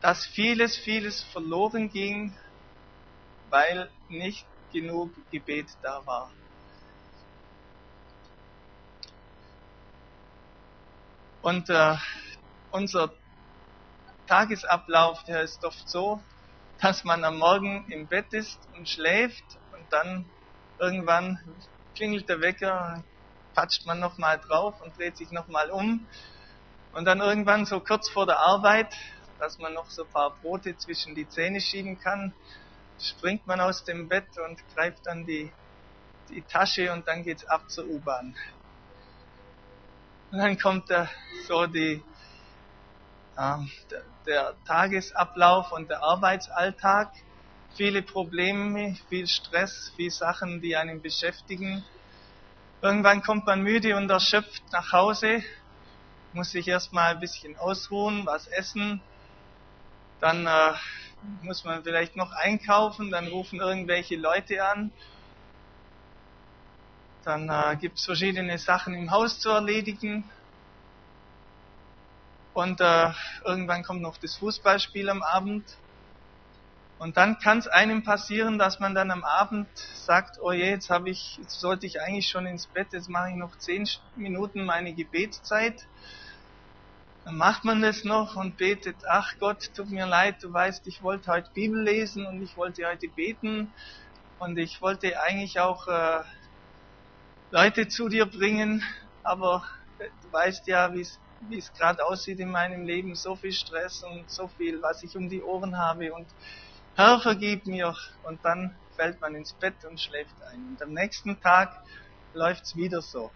dass 0.00 0.26
vieles, 0.26 0.76
vieles 0.76 1.22
verloren 1.22 1.88
ging, 1.88 2.36
weil 3.50 3.90
nicht 4.08 4.46
genug 4.72 5.10
Gebet 5.30 5.66
da 5.82 6.04
war. 6.06 6.30
Und 11.42 11.68
äh, 11.70 11.96
unser 12.70 13.12
Tagesablauf, 14.26 15.24
der 15.24 15.42
ist 15.42 15.64
oft 15.64 15.88
so, 15.88 16.22
dass 16.80 17.04
man 17.04 17.24
am 17.24 17.38
Morgen 17.38 17.84
im 17.90 18.06
Bett 18.06 18.32
ist 18.32 18.58
und 18.76 18.88
schläft 18.88 19.44
und 19.72 19.92
dann 19.92 20.24
irgendwann 20.78 21.38
klingelt 21.94 22.28
der 22.28 22.40
Wecker, 22.40 23.04
patscht 23.54 23.86
man 23.86 24.00
nochmal 24.00 24.38
drauf 24.38 24.80
und 24.80 24.96
dreht 24.98 25.16
sich 25.16 25.30
nochmal 25.30 25.70
um. 25.70 26.06
Und 26.92 27.04
dann 27.06 27.20
irgendwann 27.20 27.64
so 27.64 27.80
kurz 27.80 28.08
vor 28.08 28.26
der 28.26 28.38
Arbeit, 28.38 28.94
dass 29.38 29.58
man 29.58 29.74
noch 29.74 29.88
so 29.90 30.04
ein 30.04 30.10
paar 30.10 30.30
Brote 30.42 30.76
zwischen 30.76 31.14
die 31.14 31.28
Zähne 31.28 31.60
schieben 31.60 31.98
kann, 31.98 32.34
springt 33.00 33.46
man 33.46 33.60
aus 33.60 33.84
dem 33.84 34.08
Bett 34.08 34.38
und 34.38 34.58
greift 34.74 35.06
dann 35.06 35.26
die, 35.26 35.50
die 36.28 36.42
Tasche 36.42 36.92
und 36.92 37.08
dann 37.08 37.22
geht's 37.24 37.44
ab 37.46 37.70
zur 37.70 37.86
U-Bahn. 37.86 38.36
Und 40.30 40.38
dann 40.38 40.58
kommt 40.58 40.90
da 40.90 41.10
so 41.46 41.66
die, 41.66 42.02
äh, 43.36 43.58
der, 43.90 44.02
der 44.26 44.54
Tagesablauf 44.66 45.72
und 45.72 45.90
der 45.90 46.02
Arbeitsalltag. 46.02 47.12
Viele 47.74 48.02
Probleme, 48.02 48.96
viel 49.08 49.26
Stress, 49.26 49.92
viel 49.96 50.10
Sachen, 50.10 50.60
die 50.60 50.76
einen 50.76 51.00
beschäftigen. 51.02 51.84
Irgendwann 52.82 53.22
kommt 53.22 53.46
man 53.46 53.62
müde 53.62 53.96
und 53.96 54.10
erschöpft 54.10 54.64
nach 54.72 54.90
Hause, 54.90 55.44
muss 56.32 56.50
sich 56.50 56.66
erstmal 56.66 57.12
ein 57.12 57.20
bisschen 57.20 57.56
ausruhen, 57.56 58.26
was 58.26 58.48
essen. 58.48 59.00
Dann 60.18 60.46
äh, 60.48 60.72
muss 61.42 61.62
man 61.62 61.84
vielleicht 61.84 62.16
noch 62.16 62.32
einkaufen, 62.32 63.12
dann 63.12 63.28
rufen 63.28 63.60
irgendwelche 63.60 64.16
Leute 64.16 64.64
an. 64.66 64.90
Dann 67.22 67.48
äh, 67.48 67.76
gibt 67.76 67.98
es 67.98 68.04
verschiedene 68.04 68.58
Sachen 68.58 68.94
im 68.94 69.12
Haus 69.12 69.38
zu 69.38 69.50
erledigen. 69.50 70.28
Und 72.52 72.80
äh, 72.80 73.10
irgendwann 73.44 73.84
kommt 73.84 74.02
noch 74.02 74.16
das 74.16 74.34
Fußballspiel 74.38 75.08
am 75.08 75.22
Abend. 75.22 75.64
Und 77.02 77.16
dann 77.16 77.40
kann 77.40 77.58
es 77.58 77.66
einem 77.66 78.04
passieren, 78.04 78.60
dass 78.60 78.78
man 78.78 78.94
dann 78.94 79.10
am 79.10 79.24
Abend 79.24 79.66
sagt, 79.76 80.38
oh 80.40 80.52
je, 80.52 80.70
jetzt 80.70 80.88
habe 80.88 81.10
ich, 81.10 81.36
jetzt 81.36 81.58
sollte 81.58 81.84
ich 81.84 82.00
eigentlich 82.00 82.28
schon 82.28 82.46
ins 82.46 82.68
Bett, 82.68 82.92
jetzt 82.92 83.08
mache 83.08 83.30
ich 83.30 83.34
noch 83.34 83.58
zehn 83.58 83.88
Minuten 84.14 84.64
meine 84.64 84.94
Gebetszeit. 84.94 85.88
Dann 87.24 87.34
macht 87.36 87.64
man 87.64 87.82
das 87.82 88.04
noch 88.04 88.36
und 88.36 88.56
betet, 88.56 88.94
ach 89.10 89.36
Gott, 89.40 89.74
tut 89.74 89.90
mir 89.90 90.06
leid, 90.06 90.44
du 90.44 90.52
weißt, 90.52 90.86
ich 90.86 91.02
wollte 91.02 91.32
heute 91.32 91.50
Bibel 91.52 91.82
lesen 91.82 92.24
und 92.24 92.40
ich 92.40 92.56
wollte 92.56 92.86
heute 92.86 93.08
beten 93.08 93.74
und 94.38 94.56
ich 94.56 94.80
wollte 94.80 95.20
eigentlich 95.20 95.58
auch 95.58 95.88
äh, 95.88 96.20
Leute 97.50 97.88
zu 97.88 98.10
dir 98.10 98.26
bringen, 98.26 98.80
aber 99.24 99.64
du 99.98 100.32
weißt 100.32 100.68
ja, 100.68 100.94
wie 100.94 101.00
es 101.00 101.72
gerade 101.72 102.06
aussieht 102.06 102.38
in 102.38 102.52
meinem 102.52 102.84
Leben, 102.84 103.16
so 103.16 103.34
viel 103.34 103.50
Stress 103.50 104.04
und 104.04 104.30
so 104.30 104.46
viel, 104.46 104.80
was 104.82 105.02
ich 105.02 105.16
um 105.16 105.28
die 105.28 105.42
Ohren 105.42 105.76
habe 105.76 106.12
und 106.12 106.28
Herr, 106.94 107.20
vergib 107.20 107.66
mir. 107.66 107.94
Und 108.24 108.44
dann 108.44 108.76
fällt 108.96 109.20
man 109.20 109.34
ins 109.34 109.54
Bett 109.54 109.84
und 109.88 109.98
schläft 109.98 110.34
ein. 110.50 110.68
Und 110.68 110.82
am 110.82 110.92
nächsten 110.92 111.40
Tag 111.40 111.82
läuft's 112.34 112.76
wieder 112.76 113.00
so. 113.00 113.30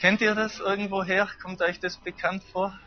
Kennt 0.00 0.20
ihr 0.20 0.34
das 0.34 0.58
irgendwo 0.58 1.04
her? 1.04 1.28
Kommt 1.42 1.60
euch 1.60 1.78
das 1.78 1.98
bekannt 1.98 2.42
vor? 2.44 2.78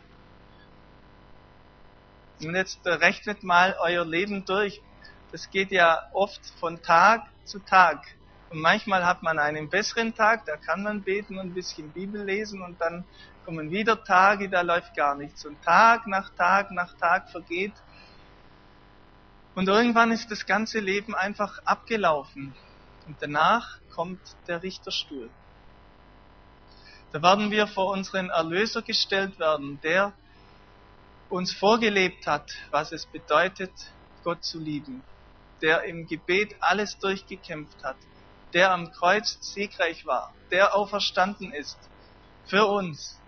Und 2.42 2.56
jetzt 2.56 2.84
rechnet 2.84 3.44
mal 3.44 3.76
euer 3.80 4.04
Leben 4.04 4.44
durch. 4.44 4.82
Das 5.30 5.48
geht 5.50 5.70
ja 5.70 6.08
oft 6.12 6.44
von 6.58 6.82
Tag 6.82 7.22
zu 7.44 7.60
Tag. 7.60 8.04
Und 8.50 8.60
manchmal 8.60 9.06
hat 9.06 9.22
man 9.22 9.38
einen 9.38 9.70
besseren 9.70 10.14
Tag, 10.14 10.44
da 10.44 10.56
kann 10.56 10.82
man 10.82 11.02
beten 11.02 11.38
und 11.38 11.46
ein 11.46 11.54
bisschen 11.54 11.90
Bibel 11.90 12.22
lesen 12.22 12.62
und 12.62 12.80
dann 12.80 13.04
kommen 13.44 13.70
wieder 13.70 14.02
Tage, 14.04 14.48
da 14.48 14.62
läuft 14.62 14.94
gar 14.96 15.14
nichts. 15.14 15.46
Und 15.46 15.62
Tag 15.62 16.06
nach 16.06 16.30
Tag 16.34 16.70
nach 16.72 16.94
Tag 16.98 17.30
vergeht. 17.30 17.72
Und 19.54 19.68
irgendwann 19.68 20.12
ist 20.12 20.30
das 20.30 20.46
ganze 20.46 20.80
Leben 20.80 21.14
einfach 21.14 21.58
abgelaufen. 21.64 22.54
Und 23.06 23.16
danach 23.20 23.78
kommt 23.94 24.20
der 24.46 24.62
Richterstuhl. 24.62 25.28
Da 27.12 27.22
werden 27.22 27.50
wir 27.50 27.66
vor 27.66 27.90
unseren 27.90 28.30
Erlöser 28.30 28.80
gestellt 28.80 29.38
werden, 29.38 29.78
der 29.82 30.14
uns 31.28 31.52
vorgelebt 31.52 32.26
hat, 32.26 32.50
was 32.70 32.92
es 32.92 33.04
bedeutet, 33.04 33.72
Gott 34.24 34.42
zu 34.44 34.58
lieben, 34.58 35.02
der 35.60 35.84
im 35.84 36.06
Gebet 36.06 36.56
alles 36.60 36.98
durchgekämpft 36.98 37.84
hat, 37.84 37.96
der 38.54 38.72
am 38.72 38.90
Kreuz 38.92 39.38
siegreich 39.40 40.06
war, 40.06 40.32
der 40.50 40.74
auferstanden 40.74 41.52
ist. 41.52 41.78
Für 42.46 42.66
uns. 42.66 43.18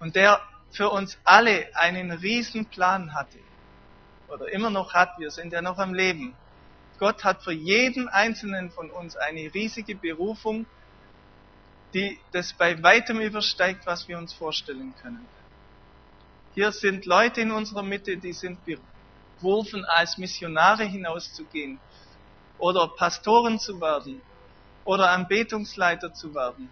Und 0.00 0.16
der 0.16 0.40
für 0.70 0.90
uns 0.90 1.18
alle 1.24 1.68
einen 1.74 2.10
riesen 2.10 2.66
Plan 2.66 3.14
hatte 3.14 3.38
oder 4.28 4.52
immer 4.52 4.70
noch 4.70 4.94
hat, 4.94 5.18
wir 5.18 5.30
sind 5.30 5.52
ja 5.52 5.62
noch 5.62 5.78
am 5.78 5.94
Leben. 5.94 6.34
Gott 6.98 7.24
hat 7.24 7.42
für 7.42 7.52
jeden 7.52 8.08
einzelnen 8.08 8.70
von 8.70 8.90
uns 8.90 9.16
eine 9.16 9.52
riesige 9.52 9.94
Berufung 9.94 10.66
die 11.96 12.18
das 12.32 12.52
bei 12.52 12.82
weitem 12.82 13.20
übersteigt, 13.20 13.86
was 13.86 14.06
wir 14.06 14.18
uns 14.18 14.34
vorstellen 14.34 14.94
können. 15.00 15.26
Hier 16.54 16.70
sind 16.72 17.06
Leute 17.06 17.40
in 17.40 17.50
unserer 17.50 17.82
Mitte, 17.82 18.18
die 18.18 18.34
sind 18.34 18.58
berufen, 19.40 19.84
als 19.86 20.18
Missionare 20.18 20.84
hinauszugehen 20.84 21.78
oder 22.58 22.88
Pastoren 22.88 23.58
zu 23.58 23.80
werden 23.80 24.20
oder 24.84 25.10
Anbetungsleiter 25.10 26.12
zu 26.12 26.34
werden 26.34 26.70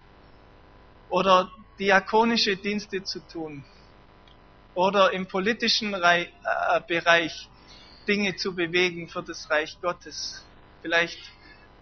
oder 1.10 1.50
diakonische 1.78 2.56
Dienste 2.56 3.02
zu 3.02 3.20
tun 3.20 3.64
oder 4.74 5.12
im 5.12 5.26
politischen 5.26 5.94
äh, 5.94 6.26
Bereich 6.86 7.48
Dinge 8.06 8.36
zu 8.36 8.54
bewegen 8.54 9.08
für 9.08 9.22
das 9.22 9.48
Reich 9.50 9.78
Gottes. 9.80 10.44
Vielleicht 10.82 11.18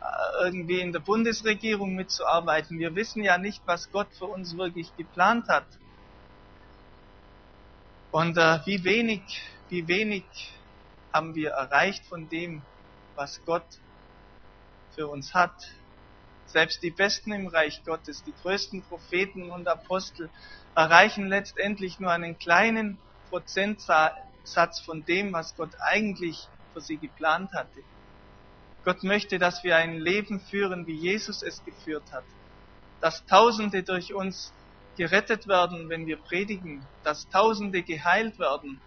äh, 0.00 0.44
irgendwie 0.44 0.80
in 0.80 0.92
der 0.92 1.00
Bundesregierung 1.00 1.94
mitzuarbeiten. 1.94 2.78
Wir 2.78 2.94
wissen 2.94 3.22
ja 3.22 3.38
nicht, 3.38 3.62
was 3.66 3.90
Gott 3.90 4.08
für 4.16 4.26
uns 4.26 4.56
wirklich 4.56 4.94
geplant 4.96 5.48
hat. 5.48 5.66
Und 8.10 8.36
äh, 8.36 8.58
wie 8.66 8.84
wenig, 8.84 9.22
wie 9.68 9.88
wenig 9.88 10.24
haben 11.12 11.34
wir 11.34 11.50
erreicht 11.50 12.04
von 12.06 12.28
dem, 12.28 12.62
was 13.14 13.40
Gott 13.44 13.66
für 14.94 15.08
uns 15.08 15.34
hat. 15.34 15.54
Selbst 16.52 16.82
die 16.82 16.90
Besten 16.90 17.32
im 17.32 17.46
Reich 17.46 17.82
Gottes, 17.82 18.22
die 18.24 18.34
größten 18.42 18.82
Propheten 18.82 19.50
und 19.50 19.66
Apostel, 19.68 20.28
erreichen 20.74 21.26
letztendlich 21.26 21.98
nur 21.98 22.10
einen 22.10 22.38
kleinen 22.38 22.98
Prozentsatz 23.30 24.80
von 24.84 25.02
dem, 25.06 25.32
was 25.32 25.56
Gott 25.56 25.70
eigentlich 25.80 26.46
für 26.74 26.82
sie 26.82 26.98
geplant 26.98 27.54
hatte. 27.54 27.80
Gott 28.84 29.02
möchte, 29.02 29.38
dass 29.38 29.64
wir 29.64 29.76
ein 29.76 29.98
Leben 29.98 30.40
führen, 30.40 30.86
wie 30.86 30.96
Jesus 30.96 31.42
es 31.42 31.64
geführt 31.64 32.12
hat. 32.12 32.24
Dass 33.00 33.24
Tausende 33.24 33.82
durch 33.82 34.12
uns 34.12 34.52
gerettet 34.98 35.48
werden, 35.48 35.88
wenn 35.88 36.06
wir 36.06 36.18
predigen. 36.18 36.86
Dass 37.02 37.30
Tausende 37.30 37.82
geheilt 37.82 38.38
werden. 38.38 38.78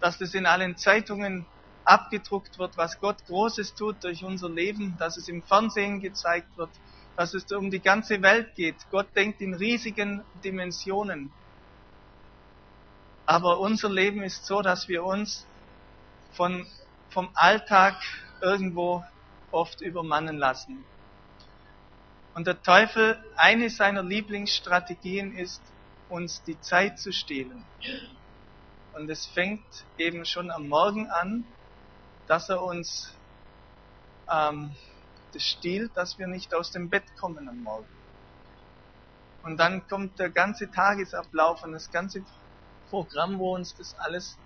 Dass 0.00 0.20
es 0.20 0.34
in 0.34 0.44
allen 0.44 0.76
Zeitungen 0.76 1.46
abgedruckt 1.84 2.58
wird, 2.58 2.76
was 2.76 3.00
Gott 3.00 3.24
Großes 3.26 3.74
tut 3.74 4.04
durch 4.04 4.22
unser 4.22 4.50
Leben. 4.50 4.96
Dass 4.98 5.16
es 5.16 5.28
im 5.28 5.42
Fernsehen 5.42 6.00
gezeigt 6.00 6.58
wird. 6.58 6.70
Dass 7.16 7.34
es 7.34 7.50
um 7.52 7.70
die 7.70 7.80
ganze 7.80 8.20
Welt 8.22 8.54
geht. 8.54 8.76
Gott 8.90 9.08
denkt 9.16 9.40
in 9.40 9.54
riesigen 9.54 10.22
Dimensionen. 10.44 11.32
Aber 13.24 13.58
unser 13.58 13.88
Leben 13.88 14.22
ist 14.22 14.46
so, 14.46 14.62
dass 14.62 14.88
wir 14.88 15.04
uns 15.04 15.46
von, 16.32 16.66
vom 17.10 17.30
Alltag 17.34 17.96
irgendwo 18.40 19.04
oft 19.50 19.80
übermannen 19.80 20.36
lassen. 20.36 20.84
Und 22.34 22.46
der 22.46 22.62
Teufel, 22.62 23.18
eine 23.36 23.70
seiner 23.70 24.02
Lieblingsstrategien 24.02 25.36
ist, 25.36 25.62
uns 26.10 26.42
die 26.42 26.60
Zeit 26.60 26.98
zu 26.98 27.12
stehlen. 27.12 27.64
Und 28.92 29.08
es 29.10 29.26
fängt 29.26 29.64
eben 29.98 30.24
schon 30.24 30.50
am 30.50 30.68
Morgen 30.68 31.08
an, 31.08 31.44
dass 32.26 32.48
er 32.48 32.62
uns 32.62 33.12
ähm, 34.30 34.74
das 35.36 35.42
stiehlt, 35.42 35.94
dass 35.96 36.18
wir 36.18 36.26
nicht 36.26 36.54
aus 36.54 36.70
dem 36.70 36.88
Bett 36.88 37.04
kommen 37.18 37.48
am 37.48 37.62
Morgen. 37.62 37.86
Und 39.42 39.58
dann 39.58 39.86
kommt 39.86 40.18
der 40.18 40.30
ganze 40.30 40.70
Tagesablauf 40.70 41.62
und 41.62 41.72
das 41.72 41.90
ganze 41.92 42.24
Programm, 42.88 43.38
wo 43.38 43.54
uns 43.54 43.74
das 43.76 43.94
alles 43.98 44.38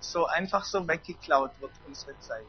so 0.00 0.26
einfach 0.26 0.64
so 0.64 0.86
weggeklaut 0.86 1.50
wird, 1.60 1.72
unsere 1.86 2.18
Zeit. 2.20 2.46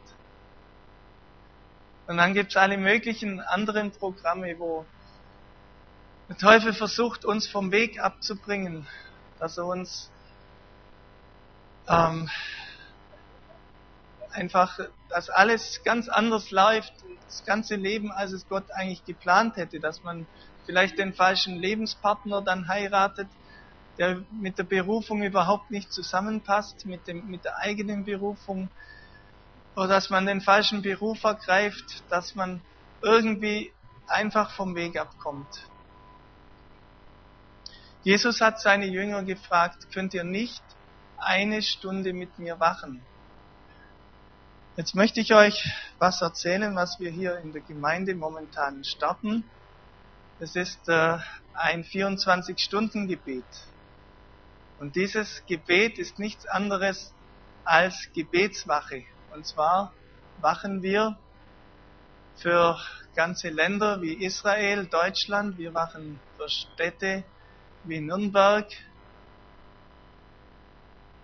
Und 2.05 2.17
dann 2.17 2.33
gibt 2.33 2.51
es 2.51 2.57
alle 2.57 2.77
möglichen 2.77 3.39
anderen 3.39 3.91
Programme, 3.91 4.57
wo 4.59 4.85
der 6.29 6.37
Teufel 6.37 6.73
versucht, 6.73 7.25
uns 7.25 7.47
vom 7.47 7.71
Weg 7.71 7.99
abzubringen, 7.99 8.85
dass 9.39 9.57
er 9.57 9.65
uns 9.65 10.11
ähm, 11.87 12.29
einfach, 14.31 14.79
dass 15.09 15.29
alles 15.29 15.81
ganz 15.83 16.07
anders 16.07 16.51
läuft, 16.51 16.93
das 17.25 17.43
ganze 17.45 17.75
Leben, 17.75 18.11
als 18.11 18.31
es 18.31 18.47
Gott 18.47 18.65
eigentlich 18.73 19.03
geplant 19.05 19.57
hätte, 19.57 19.79
dass 19.79 20.03
man 20.03 20.27
vielleicht 20.65 20.97
den 20.97 21.13
falschen 21.13 21.55
Lebenspartner 21.55 22.41
dann 22.41 22.67
heiratet, 22.67 23.27
der 23.97 24.21
mit 24.31 24.57
der 24.57 24.63
Berufung 24.63 25.23
überhaupt 25.23 25.71
nicht 25.71 25.91
zusammenpasst, 25.91 26.85
mit, 26.85 27.07
dem, 27.07 27.27
mit 27.27 27.43
der 27.43 27.57
eigenen 27.57 28.05
Berufung, 28.05 28.69
oder 29.75 29.87
dass 29.87 30.09
man 30.09 30.25
den 30.25 30.41
falschen 30.41 30.81
Beruf 30.81 31.23
ergreift, 31.23 32.03
dass 32.09 32.35
man 32.35 32.61
irgendwie 33.01 33.71
einfach 34.07 34.51
vom 34.51 34.75
Weg 34.75 34.99
abkommt. 34.99 35.47
Jesus 38.03 38.41
hat 38.41 38.59
seine 38.59 38.87
Jünger 38.87 39.23
gefragt, 39.23 39.87
könnt 39.93 40.13
ihr 40.13 40.23
nicht 40.23 40.63
eine 41.17 41.61
Stunde 41.61 42.13
mit 42.13 42.39
mir 42.39 42.59
wachen? 42.59 43.01
Jetzt 44.79 44.95
möchte 44.95 45.19
ich 45.19 45.33
euch 45.33 45.69
was 45.97 46.21
erzählen, 46.21 46.73
was 46.73 47.01
wir 47.01 47.11
hier 47.11 47.39
in 47.39 47.51
der 47.51 47.61
Gemeinde 47.61 48.15
momentan 48.15 48.85
starten. 48.85 49.43
Es 50.39 50.55
ist 50.55 50.87
äh, 50.87 51.17
ein 51.53 51.83
24-Stunden-Gebet. 51.83 53.43
Und 54.79 54.95
dieses 54.95 55.43
Gebet 55.47 55.99
ist 55.99 56.17
nichts 56.17 56.45
anderes 56.45 57.13
als 57.65 58.07
Gebetswache. 58.13 59.03
Und 59.33 59.45
zwar 59.45 59.91
wachen 60.39 60.81
wir 60.81 61.17
für 62.37 62.79
ganze 63.15 63.49
Länder 63.49 64.01
wie 64.01 64.13
Israel, 64.13 64.85
Deutschland, 64.85 65.57
wir 65.57 65.73
wachen 65.73 66.21
für 66.37 66.47
Städte 66.47 67.25
wie 67.83 67.99
Nürnberg, 67.99 68.65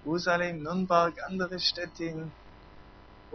Jerusalem, 0.04 0.62
Nürnberg, 0.62 1.24
andere 1.24 1.58
Städte, 1.58 2.30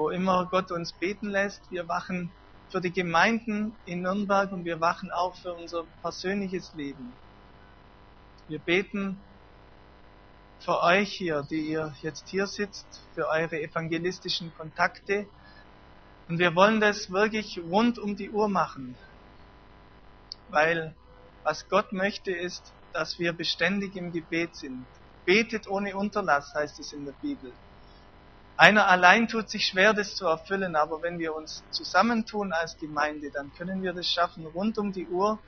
wo 0.00 0.08
immer 0.08 0.46
Gott 0.46 0.72
uns 0.72 0.92
beten 0.94 1.28
lässt. 1.28 1.60
Wir 1.70 1.86
wachen 1.86 2.30
für 2.70 2.80
die 2.80 2.90
Gemeinden 2.90 3.76
in 3.84 4.00
Nürnberg 4.00 4.50
und 4.50 4.64
wir 4.64 4.80
wachen 4.80 5.12
auch 5.12 5.34
für 5.34 5.52
unser 5.52 5.84
persönliches 6.00 6.72
Leben. 6.74 7.12
Wir 8.48 8.60
beten 8.60 9.18
für 10.60 10.82
euch 10.82 11.12
hier, 11.12 11.46
die 11.50 11.72
ihr 11.72 11.94
jetzt 12.00 12.30
hier 12.30 12.46
sitzt, 12.46 12.86
für 13.14 13.28
eure 13.28 13.60
evangelistischen 13.60 14.50
Kontakte. 14.56 15.26
Und 16.30 16.38
wir 16.38 16.54
wollen 16.54 16.80
das 16.80 17.10
wirklich 17.10 17.60
rund 17.70 17.98
um 17.98 18.16
die 18.16 18.30
Uhr 18.30 18.48
machen, 18.48 18.94
weil 20.48 20.94
was 21.42 21.68
Gott 21.68 21.92
möchte 21.92 22.32
ist, 22.32 22.72
dass 22.94 23.18
wir 23.18 23.34
beständig 23.34 23.96
im 23.96 24.12
Gebet 24.12 24.56
sind. 24.56 24.86
Betet 25.26 25.68
ohne 25.68 25.94
Unterlass, 25.94 26.54
heißt 26.54 26.80
es 26.80 26.94
in 26.94 27.04
der 27.04 27.12
Bibel. 27.20 27.52
Einer 28.60 28.88
allein 28.88 29.26
tut 29.26 29.48
sich 29.48 29.64
schwer, 29.64 29.94
das 29.94 30.16
zu 30.16 30.26
erfüllen, 30.26 30.76
aber 30.76 31.00
wenn 31.00 31.18
wir 31.18 31.34
uns 31.34 31.64
zusammentun 31.70 32.52
als 32.52 32.76
Gemeinde, 32.76 33.30
dann 33.32 33.50
können 33.56 33.82
wir 33.82 33.94
das 33.94 34.06
schaffen, 34.06 34.44
rund 34.44 34.76
um 34.76 34.92
die 34.92 35.06
Uhr 35.06 35.40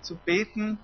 zu 0.00 0.16
beten 0.16 0.78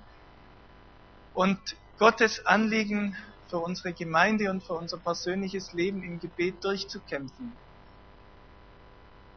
und 1.33 1.59
Gottes 1.99 2.45
Anliegen 2.45 3.17
für 3.49 3.57
unsere 3.57 3.95
Gemeinde 3.95 4.51
und 4.51 4.63
für 4.63 4.75
unser 4.75 4.99
persönliches 4.99 5.73
Leben 5.73 6.03
im 6.03 6.21
Gebet 6.21 6.63
durchzukämpfen. 6.63 7.57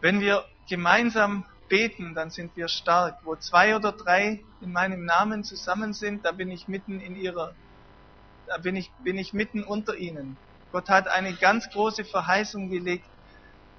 Wenn 0.01 0.19
wir 0.19 0.43
gemeinsam 0.67 1.45
beten, 1.69 2.13
dann 2.13 2.29
sind 2.29 2.57
wir 2.57 2.67
stark. 2.67 3.15
Wo 3.23 3.37
zwei 3.37 3.73
oder 3.73 3.93
drei 3.93 4.43
in 4.59 4.73
meinem 4.73 5.05
Namen 5.05 5.45
zusammen 5.45 5.93
sind, 5.93 6.25
da 6.25 6.33
bin 6.33 6.51
ich 6.51 6.67
mitten 6.67 6.99
in 6.99 7.15
ihrer, 7.15 7.55
da 8.47 8.57
bin 8.57 8.75
ich, 8.75 8.91
bin 9.01 9.17
ich 9.17 9.31
mitten 9.31 9.63
unter 9.63 9.95
ihnen. 9.95 10.37
Gott 10.73 10.89
hat 10.89 11.07
eine 11.07 11.33
ganz 11.35 11.69
große 11.69 12.03
Verheißung 12.03 12.71
gelegt 12.71 13.05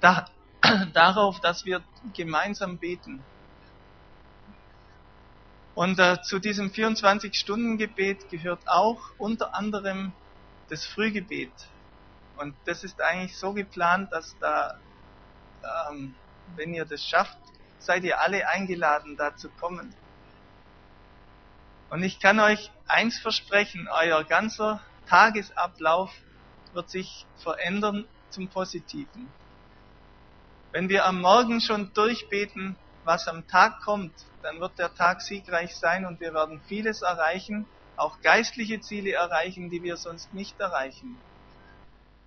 da, 0.01 0.27
darauf, 0.93 1.41
dass 1.41 1.65
wir 1.65 1.83
gemeinsam 2.15 2.79
beten. 2.79 3.25
Und 5.75 5.99
äh, 5.99 6.23
zu 6.23 6.39
diesem 6.39 6.71
24-Stunden-Gebet 6.71 8.31
gehört 8.31 8.61
auch 8.69 9.01
unter 9.19 9.57
anderem 9.57 10.13
das 10.69 10.87
Frühgebet. 10.87 11.51
Und 12.37 12.55
das 12.65 12.85
ist 12.85 13.03
eigentlich 13.03 13.37
so 13.37 13.53
geplant, 13.53 14.13
dass 14.13 14.37
da, 14.39 14.79
ähm, 15.91 16.15
wenn 16.55 16.75
ihr 16.75 16.85
das 16.85 17.05
schafft, 17.05 17.39
seid 17.81 18.05
ihr 18.05 18.21
alle 18.21 18.49
eingeladen, 18.49 19.17
da 19.17 19.35
zu 19.35 19.49
kommen. 19.49 19.93
Und 21.91 22.05
ich 22.05 22.21
kann 22.21 22.39
euch 22.39 22.71
eins 22.87 23.19
versprechen, 23.19 23.89
euer 23.91 24.23
ganzer 24.23 24.81
Tagesablauf 25.09 26.13
wird 26.75 26.91
sich 26.91 27.27
verändern 27.43 28.07
zum 28.31 28.49
Positiven. 28.49 29.29
Wenn 30.73 30.89
wir 30.89 31.07
am 31.07 31.21
Morgen 31.21 31.61
schon 31.61 31.93
durchbeten, 31.95 32.77
was 33.05 33.29
am 33.29 33.47
Tag 33.47 33.81
kommt, 33.85 34.13
dann 34.43 34.61
wird 34.61 34.79
der 34.79 34.95
Tag 34.95 35.23
siegreich 35.23 35.75
sein 35.77 36.05
und 36.05 36.21
wir 36.21 36.35
werden 36.35 36.61
vieles 36.67 37.03
erreichen, 37.03 37.67
auch 37.97 38.21
geistliche 38.23 38.81
Ziele 38.81 39.13
erreichen, 39.13 39.71
die 39.71 39.83
wir 39.83 39.97
sonst 39.97 40.33
nicht 40.35 40.59
erreichen. 40.59 41.17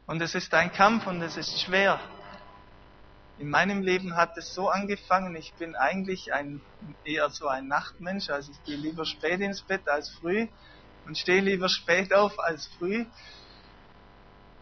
Und 0.05 0.21
es 0.21 0.36
ist 0.36 0.53
ein 0.53 0.71
Kampf 0.71 1.05
und 1.07 1.21
es 1.21 1.36
ist 1.36 1.60
schwer. 1.60 1.99
In 3.39 3.49
meinem 3.49 3.81
Leben 3.81 4.15
hat 4.15 4.38
es 4.38 4.53
so 4.53 4.69
angefangen, 4.69 5.36
ich 5.36 5.53
bin 5.55 5.75
eigentlich 5.75 6.33
ein, 6.33 6.62
eher 7.03 7.29
so 7.29 7.47
ein 7.47 7.67
Nachtmensch, 7.67 8.29
also 8.29 8.51
ich 8.51 8.63
gehe 8.63 8.77
lieber 8.77 9.05
spät 9.05 9.41
ins 9.41 9.62
Bett 9.62 9.88
als 9.88 10.10
früh 10.10 10.47
und 11.05 11.17
stehe 11.17 11.41
lieber 11.41 11.69
spät 11.69 12.13
auf 12.13 12.39
als 12.39 12.67
früh. 12.77 13.05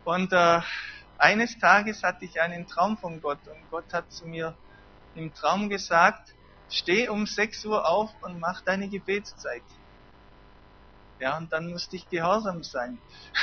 Und 0.06 0.32
äh, 0.34 0.62
eines 1.18 1.58
Tages 1.60 2.04
hatte 2.04 2.26
ich 2.26 2.40
einen 2.40 2.68
Traum 2.68 2.98
von 2.98 3.20
Gott 3.22 3.40
und 3.48 3.70
Gott 3.72 3.92
hat 3.92 4.12
zu 4.12 4.28
mir 4.28 4.56
im 5.16 5.34
Traum 5.34 5.68
gesagt, 5.68 6.36
steh 6.70 7.10
um 7.10 7.26
6 7.26 7.66
Uhr 7.66 7.90
auf 7.90 8.12
und 8.22 8.40
mach 8.40 8.62
deine 8.62 8.88
Gebetszeit. 8.88 9.64
Ja, 11.20 11.38
und 11.38 11.52
dann 11.52 11.72
musste 11.72 11.96
ich 11.96 12.08
gehorsam 12.10 12.64
sein. 12.64 13.00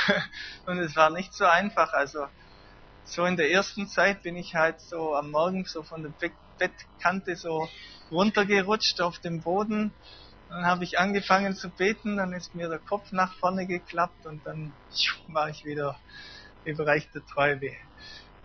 und 0.65 0.79
es 0.79 0.95
war 0.95 1.09
nicht 1.09 1.33
so 1.33 1.45
einfach. 1.45 1.91
Also 1.91 2.27
so 3.03 3.25
in 3.25 3.35
der 3.35 3.51
ersten 3.51 3.87
Zeit 3.87 4.23
bin 4.23 4.37
ich 4.37 4.55
halt 4.55 4.79
so 4.79 5.15
am 5.15 5.31
Morgen 5.31 5.65
so 5.65 5.83
von 5.83 6.03
der 6.03 6.13
Bettkante 6.57 7.35
so 7.35 7.67
runtergerutscht 8.09 9.01
auf 9.01 9.19
dem 9.19 9.41
Boden. 9.41 9.93
Dann 10.47 10.65
habe 10.65 10.85
ich 10.85 10.99
angefangen 10.99 11.55
zu 11.55 11.69
beten, 11.69 12.15
dann 12.15 12.31
ist 12.31 12.55
mir 12.55 12.69
der 12.69 12.79
Kopf 12.79 13.11
nach 13.11 13.33
vorne 13.39 13.65
geklappt 13.65 14.25
und 14.27 14.45
dann 14.45 14.71
war 15.27 15.49
ich 15.49 15.65
wieder 15.65 15.97
im 16.65 16.77
Bereich 16.77 17.09
der 17.11 17.25
Träume. 17.25 17.71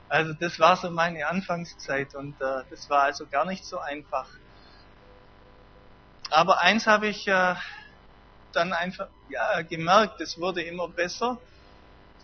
Also 0.08 0.32
das 0.32 0.58
war 0.58 0.76
so 0.76 0.90
meine 0.90 1.26
Anfangszeit 1.26 2.14
und 2.14 2.40
äh, 2.40 2.64
das 2.70 2.88
war 2.88 3.02
also 3.02 3.26
gar 3.26 3.44
nicht 3.44 3.64
so 3.64 3.78
einfach. 3.78 4.28
Aber 6.30 6.60
eins 6.60 6.86
habe 6.86 7.08
ich 7.08 7.26
äh, 7.26 7.54
dann 8.52 8.72
einfach 8.72 9.08
ja, 9.28 9.62
gemerkt, 9.62 10.20
es 10.20 10.38
wurde 10.38 10.62
immer 10.62 10.88
besser, 10.88 11.38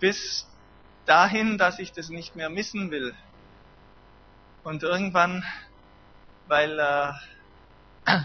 bis 0.01 0.47
dahin, 1.07 1.59
dass 1.59 1.79
ich 1.79 1.93
das 1.93 2.09
nicht 2.09 2.35
mehr 2.35 2.51
missen 2.51 2.91
will. 2.91 3.15
Und 4.63 4.83
irgendwann, 4.83 5.45
weil 6.47 6.79
äh, 6.79 7.13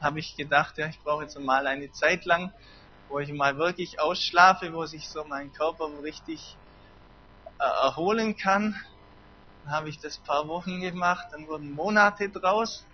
habe 0.00 0.18
ich 0.18 0.36
gedacht, 0.36 0.76
ja, 0.76 0.88
ich 0.88 1.00
brauche 1.00 1.22
jetzt 1.22 1.38
mal 1.38 1.66
eine 1.66 1.90
Zeit 1.92 2.26
lang, 2.26 2.52
wo 3.08 3.18
ich 3.18 3.32
mal 3.32 3.56
wirklich 3.56 3.98
ausschlafe, 3.98 4.72
wo 4.72 4.84
sich 4.84 5.08
so 5.08 5.24
mein 5.24 5.52
Körper 5.52 5.88
richtig 6.02 6.56
erholen 7.60 8.36
kann. 8.36 8.74
Dann 9.64 9.72
habe 9.72 9.88
ich 9.88 10.00
das 10.00 10.18
paar 10.18 10.48
Wochen 10.48 10.80
gemacht, 10.80 11.26
dann 11.32 11.46
wurden 11.46 11.70
Monate 11.72 12.28
draus 12.30 12.84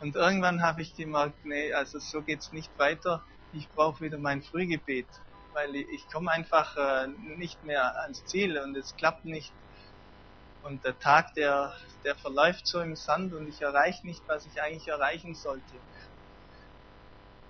und 0.00 0.14
irgendwann 0.14 0.62
habe 0.62 0.82
ich 0.82 0.94
gemerkt, 0.94 1.44
nee, 1.44 1.72
also 1.72 1.98
so 1.98 2.22
geht's 2.22 2.52
nicht 2.52 2.70
weiter. 2.78 3.22
Ich 3.52 3.68
brauche 3.70 4.02
wieder 4.02 4.18
mein 4.18 4.42
Frühgebet 4.42 5.06
weil 5.56 5.74
ich 5.74 6.06
komme 6.12 6.30
einfach 6.30 6.76
äh, 6.76 7.08
nicht 7.38 7.64
mehr 7.64 7.98
ans 8.02 8.22
Ziel 8.26 8.58
und 8.58 8.76
es 8.76 8.94
klappt 8.96 9.24
nicht. 9.24 9.50
Und 10.62 10.84
der 10.84 10.98
Tag, 10.98 11.32
der, 11.32 11.72
der 12.04 12.14
verläuft 12.14 12.66
so 12.66 12.80
im 12.80 12.94
Sand 12.94 13.32
und 13.32 13.48
ich 13.48 13.62
erreiche 13.62 14.06
nicht, 14.06 14.20
was 14.26 14.44
ich 14.44 14.60
eigentlich 14.60 14.88
erreichen 14.88 15.34
sollte. 15.34 15.74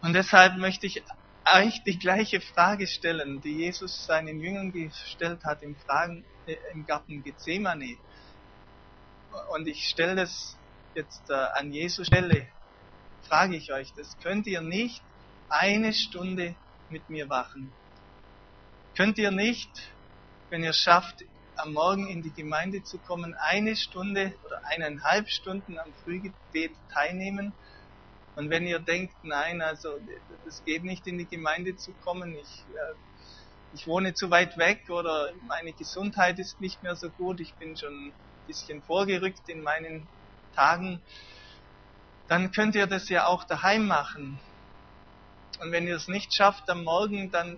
Und 0.02 0.12
deshalb 0.12 0.56
möchte 0.56 0.86
ich 0.86 1.02
euch 1.54 1.82
die 1.84 1.98
gleiche 1.98 2.40
Frage 2.40 2.86
stellen, 2.86 3.40
die 3.40 3.56
Jesus 3.56 4.06
seinen 4.06 4.40
Jüngern 4.40 4.72
gestellt 4.72 5.44
hat 5.44 5.62
im, 5.62 5.76
Fragen, 5.76 6.24
äh, 6.46 6.56
im 6.72 6.86
Garten 6.86 7.22
Gethsemane. 7.22 7.96
Und 9.52 9.68
ich 9.68 9.88
stelle 9.88 10.16
das 10.16 10.56
jetzt 10.94 11.30
äh, 11.30 11.34
an 11.34 11.72
Jesus 11.72 12.06
Stelle, 12.06 12.48
frage 13.28 13.56
ich 13.56 13.72
euch, 13.72 13.92
das 13.94 14.16
könnt 14.22 14.46
ihr 14.46 14.60
nicht 14.60 15.02
eine 15.48 15.92
Stunde 15.92 16.54
mit 16.90 17.08
mir 17.10 17.28
wachen. 17.28 17.70
Könnt 18.96 19.18
ihr 19.18 19.30
nicht, 19.30 19.70
wenn 20.50 20.62
ihr 20.62 20.72
schafft, 20.72 21.24
am 21.56 21.72
Morgen 21.72 22.08
in 22.08 22.22
die 22.22 22.32
Gemeinde 22.32 22.82
zu 22.82 22.98
kommen, 22.98 23.34
eine 23.34 23.76
Stunde 23.76 24.34
oder 24.44 24.62
eineinhalb 24.64 25.28
Stunden 25.28 25.78
am 25.78 25.92
Frühgebet 26.04 26.72
teilnehmen? 26.92 27.52
Und 28.36 28.50
wenn 28.50 28.66
ihr 28.66 28.78
denkt, 28.78 29.14
nein, 29.22 29.62
also 29.62 29.98
das 30.44 30.62
geht 30.64 30.84
nicht 30.84 31.06
in 31.06 31.16
die 31.18 31.26
Gemeinde 31.26 31.74
zu 31.76 31.92
kommen, 32.04 32.34
ich, 32.36 32.64
äh, 32.74 32.94
ich 33.74 33.86
wohne 33.86 34.12
zu 34.12 34.30
weit 34.30 34.58
weg 34.58 34.88
oder 34.90 35.32
meine 35.48 35.72
Gesundheit 35.72 36.38
ist 36.38 36.60
nicht 36.60 36.82
mehr 36.82 36.96
so 36.96 37.08
gut, 37.08 37.40
ich 37.40 37.54
bin 37.54 37.76
schon 37.76 38.08
ein 38.08 38.12
bisschen 38.46 38.82
vorgerückt 38.82 39.48
in 39.48 39.62
meinen 39.62 40.06
Tagen, 40.54 41.00
dann 42.28 42.52
könnt 42.52 42.74
ihr 42.74 42.86
das 42.86 43.08
ja 43.08 43.26
auch 43.26 43.44
daheim 43.44 43.86
machen. 43.86 44.38
Und 45.60 45.72
wenn 45.72 45.86
ihr 45.86 45.96
es 45.96 46.06
nicht 46.06 46.34
schafft 46.34 46.68
am 46.68 46.84
Morgen, 46.84 47.30
dann 47.30 47.56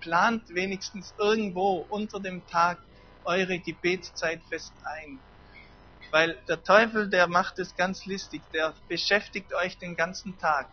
plant 0.00 0.42
wenigstens 0.54 1.14
irgendwo 1.18 1.86
unter 1.88 2.20
dem 2.20 2.46
Tag 2.46 2.78
eure 3.24 3.58
Gebetszeit 3.58 4.42
fest 4.50 4.72
ein. 4.84 5.18
Weil 6.10 6.42
der 6.48 6.62
Teufel, 6.62 7.08
der 7.08 7.28
macht 7.28 7.58
es 7.58 7.76
ganz 7.76 8.04
listig, 8.04 8.42
der 8.52 8.74
beschäftigt 8.88 9.54
euch 9.54 9.78
den 9.78 9.94
ganzen 9.96 10.38
Tag 10.38 10.68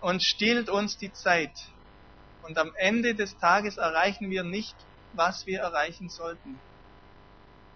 und 0.00 0.22
stiehlt 0.22 0.70
uns 0.70 0.96
die 0.96 1.12
Zeit. 1.12 1.52
Und 2.42 2.58
am 2.58 2.72
Ende 2.76 3.14
des 3.14 3.36
Tages 3.38 3.76
erreichen 3.76 4.30
wir 4.30 4.42
nicht, 4.42 4.74
was 5.12 5.46
wir 5.46 5.60
erreichen 5.60 6.08
sollten. 6.08 6.58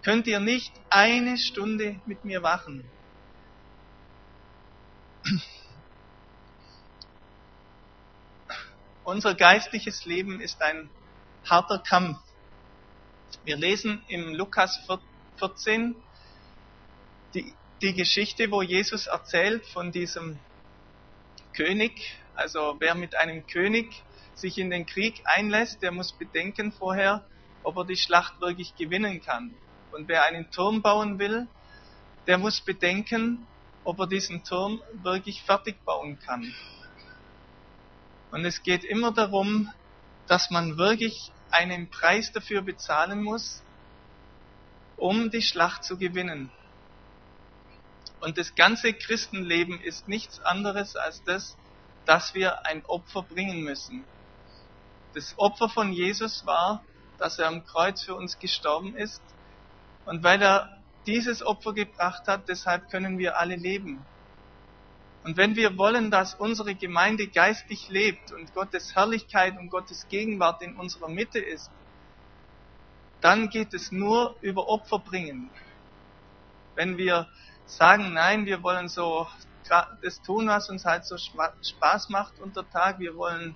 Könnt 0.03 0.25
ihr 0.27 0.39
nicht 0.39 0.73
eine 0.89 1.37
Stunde 1.37 1.99
mit 2.05 2.25
mir 2.25 2.41
wachen? 2.41 2.83
Unser 9.03 9.35
geistliches 9.35 10.05
Leben 10.05 10.41
ist 10.41 10.61
ein 10.61 10.89
harter 11.45 11.79
Kampf. 11.79 12.17
Wir 13.43 13.55
lesen 13.55 14.03
im 14.07 14.33
Lukas 14.33 14.77
14 15.37 15.95
die, 17.33 17.53
die 17.81 17.93
Geschichte, 17.93 18.51
wo 18.51 18.61
Jesus 18.61 19.07
erzählt 19.07 19.65
von 19.67 19.91
diesem 19.91 20.39
König. 21.53 22.15
Also 22.35 22.75
wer 22.79 22.95
mit 22.95 23.15
einem 23.15 23.45
König 23.47 24.03
sich 24.33 24.57
in 24.57 24.69
den 24.69 24.85
Krieg 24.85 25.21
einlässt, 25.25 25.81
der 25.81 25.91
muss 25.91 26.13
bedenken 26.13 26.71
vorher, 26.71 27.25
ob 27.63 27.77
er 27.77 27.85
die 27.85 27.97
Schlacht 27.97 28.39
wirklich 28.39 28.75
gewinnen 28.75 29.21
kann. 29.21 29.53
Und 29.91 30.07
wer 30.07 30.23
einen 30.23 30.51
Turm 30.51 30.81
bauen 30.81 31.19
will, 31.19 31.47
der 32.27 32.37
muss 32.37 32.61
bedenken, 32.61 33.47
ob 33.83 33.99
er 33.99 34.07
diesen 34.07 34.43
Turm 34.43 34.81
wirklich 35.01 35.41
fertig 35.43 35.83
bauen 35.85 36.19
kann. 36.19 36.53
Und 38.31 38.45
es 38.45 38.61
geht 38.61 38.83
immer 38.83 39.11
darum, 39.11 39.71
dass 40.27 40.49
man 40.49 40.77
wirklich 40.77 41.31
einen 41.49 41.89
Preis 41.89 42.31
dafür 42.31 42.61
bezahlen 42.61 43.23
muss, 43.23 43.63
um 44.97 45.29
die 45.29 45.41
Schlacht 45.41 45.83
zu 45.83 45.97
gewinnen. 45.97 46.51
Und 48.19 48.37
das 48.37 48.55
ganze 48.55 48.93
Christenleben 48.93 49.79
ist 49.79 50.07
nichts 50.07 50.39
anderes 50.39 50.95
als 50.95 51.23
das, 51.23 51.55
dass 52.05 52.33
wir 52.33 52.65
ein 52.65 52.83
Opfer 52.85 53.21
bringen 53.21 53.61
müssen. 53.61 54.03
Das 55.13 55.35
Opfer 55.37 55.69
von 55.69 55.93
Jesus 55.93 56.45
war, 56.45 56.83
dass 57.19 57.39
er 57.39 57.47
am 57.47 57.65
Kreuz 57.65 58.03
für 58.03 58.15
uns 58.15 58.39
gestorben 58.39 58.95
ist. 58.95 59.21
Und 60.05 60.23
weil 60.23 60.41
er 60.41 60.77
dieses 61.05 61.43
Opfer 61.43 61.73
gebracht 61.73 62.27
hat, 62.27 62.49
deshalb 62.49 62.89
können 62.89 63.17
wir 63.17 63.37
alle 63.37 63.55
leben. 63.55 64.03
Und 65.23 65.37
wenn 65.37 65.55
wir 65.55 65.77
wollen, 65.77 66.09
dass 66.09 66.35
unsere 66.35 66.75
Gemeinde 66.75 67.27
geistig 67.27 67.89
lebt 67.89 68.31
und 68.31 68.53
Gottes 68.53 68.95
Herrlichkeit 68.95 69.57
und 69.57 69.69
Gottes 69.69 70.07
Gegenwart 70.07 70.61
in 70.61 70.75
unserer 70.75 71.09
Mitte 71.09 71.39
ist, 71.39 71.69
dann 73.21 73.49
geht 73.49 73.73
es 73.73 73.91
nur 73.91 74.35
über 74.41 74.67
Opfer 74.67 74.99
bringen. 74.99 75.49
Wenn 76.75 76.97
wir 76.97 77.27
sagen, 77.65 78.13
nein, 78.13 78.45
wir 78.45 78.63
wollen 78.63 78.87
so 78.87 79.27
das 80.01 80.21
tun, 80.21 80.47
was 80.47 80.69
uns 80.69 80.85
halt 80.85 81.05
so 81.05 81.17
Spaß 81.17 82.09
macht 82.09 82.39
unter 82.39 82.69
Tag, 82.69 82.99
wir 82.99 83.15
wollen 83.15 83.55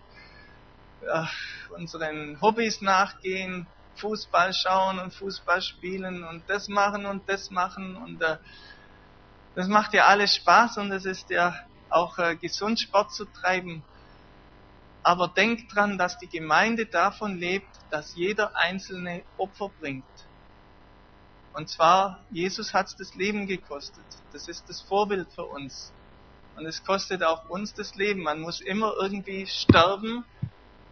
äh, 1.02 1.26
unseren 1.74 2.40
Hobbys 2.42 2.82
nachgehen, 2.82 3.68
Fußball 3.96 4.54
schauen 4.54 5.00
und 5.00 5.14
Fußball 5.14 5.62
spielen 5.62 6.24
und 6.24 6.44
das 6.50 6.68
machen 6.68 7.06
und 7.06 7.28
das 7.30 7.50
machen 7.52 7.96
und 7.96 8.22
äh, 8.22 8.38
das 9.56 9.68
macht 9.68 9.94
ja 9.94 10.06
alles 10.06 10.36
Spaß 10.36 10.78
und 10.78 10.92
es 10.92 11.06
ist 11.06 11.30
ja 11.30 11.56
auch 11.90 12.18
äh, 12.18 12.36
gesund 12.36 12.80
Sport 12.80 13.14
zu 13.14 13.26
treiben. 13.26 13.84
Aber 15.04 15.30
denkt 15.30 15.76
dran, 15.76 15.98
dass 15.98 16.18
die 16.20 16.30
Gemeinde 16.30 16.86
davon 16.86 17.38
lebt, 17.38 17.70
dass 17.90 18.16
jeder 18.16 18.56
Einzelne 18.56 19.24
Opfer 19.38 19.70
bringt. 19.80 20.04
Und 21.54 21.70
zwar, 21.70 22.24
Jesus 22.32 22.74
hat 22.74 22.88
das 23.00 23.16
Leben 23.16 23.48
gekostet. 23.48 24.06
Das 24.32 24.48
ist 24.48 24.70
das 24.70 24.82
Vorbild 24.82 25.28
für 25.34 25.46
uns. 25.46 25.92
Und 26.56 26.66
es 26.66 26.84
kostet 26.84 27.24
auch 27.24 27.50
uns 27.50 27.74
das 27.74 27.96
Leben. 27.96 28.22
Man 28.22 28.40
muss 28.40 28.62
immer 28.62 28.94
irgendwie 29.02 29.48
sterben, 29.48 30.24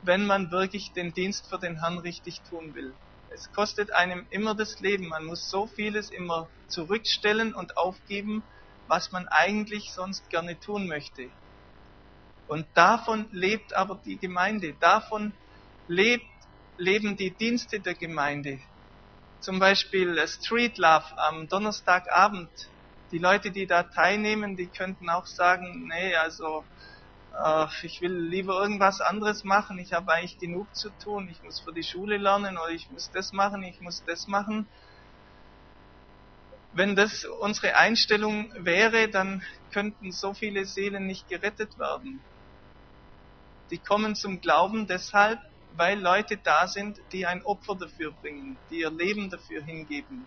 wenn 0.01 0.25
man 0.25 0.51
wirklich 0.51 0.91
den 0.93 1.13
Dienst 1.13 1.47
für 1.47 1.59
den 1.59 1.79
Herrn 1.79 1.99
richtig 1.99 2.41
tun 2.49 2.73
will. 2.73 2.93
Es 3.31 3.51
kostet 3.53 3.91
einem 3.91 4.25
immer 4.31 4.55
das 4.55 4.79
Leben. 4.79 5.07
Man 5.07 5.25
muss 5.25 5.49
so 5.49 5.67
vieles 5.67 6.09
immer 6.09 6.49
zurückstellen 6.67 7.53
und 7.53 7.77
aufgeben, 7.77 8.43
was 8.87 9.11
man 9.11 9.27
eigentlich 9.27 9.91
sonst 9.93 10.29
gerne 10.29 10.59
tun 10.59 10.87
möchte. 10.87 11.29
Und 12.49 12.65
davon 12.73 13.27
lebt 13.31 13.75
aber 13.75 14.01
die 14.03 14.17
Gemeinde. 14.17 14.73
Davon 14.79 15.33
lebt, 15.87 16.25
leben 16.77 17.15
die 17.15 17.29
Dienste 17.29 17.79
der 17.79 17.93
Gemeinde. 17.93 18.59
Zum 19.39 19.59
Beispiel 19.59 20.17
Street 20.27 20.79
Love 20.79 21.05
am 21.17 21.47
Donnerstagabend. 21.47 22.49
Die 23.11 23.19
Leute, 23.19 23.51
die 23.51 23.67
da 23.67 23.83
teilnehmen, 23.83 24.57
die 24.57 24.65
könnten 24.65 25.11
auch 25.11 25.27
sagen, 25.27 25.89
nee, 25.89 26.15
also 26.15 26.63
äh, 27.39 27.67
ich 27.83 28.01
will 28.01 28.17
lieber 28.17 28.59
irgendwas 28.59 28.99
anderes 28.99 29.43
machen. 29.43 29.77
Ich 29.77 29.93
habe 29.93 30.11
eigentlich 30.11 30.39
genug 30.39 30.75
zu 30.75 30.89
tun. 31.03 31.29
Ich 31.29 31.43
muss 31.43 31.59
für 31.59 31.71
die 31.71 31.83
Schule 31.83 32.17
lernen 32.17 32.57
oder 32.57 32.71
ich 32.71 32.89
muss 32.89 33.11
das 33.11 33.31
machen, 33.31 33.61
ich 33.61 33.79
muss 33.79 34.03
das 34.05 34.25
machen. 34.25 34.67
Wenn 36.73 36.95
das 36.95 37.25
unsere 37.25 37.77
Einstellung 37.77 38.51
wäre, 38.57 39.07
dann 39.07 39.43
könnten 39.71 40.11
so 40.11 40.33
viele 40.33 40.65
Seelen 40.65 41.05
nicht 41.05 41.29
gerettet 41.29 41.77
werden. 41.77 42.19
Die 43.71 43.77
kommen 43.77 44.15
zum 44.15 44.41
Glauben 44.41 44.87
deshalb, 44.87 45.39
weil 45.75 45.99
Leute 45.99 46.37
da 46.37 46.67
sind, 46.67 46.99
die 47.11 47.25
ein 47.25 47.43
Opfer 47.43 47.75
dafür 47.75 48.11
bringen, 48.11 48.57
die 48.69 48.79
ihr 48.79 48.91
Leben 48.91 49.29
dafür 49.29 49.63
hingeben. 49.63 50.25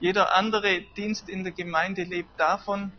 Jeder 0.00 0.34
andere 0.34 0.82
Dienst 0.96 1.28
in 1.28 1.44
der 1.44 1.52
Gemeinde 1.52 2.02
lebt 2.04 2.38
davon, 2.38 2.92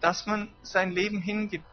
dass 0.00 0.26
man 0.26 0.52
sein 0.62 0.92
Leben 0.92 1.20
hingibt. 1.20 1.64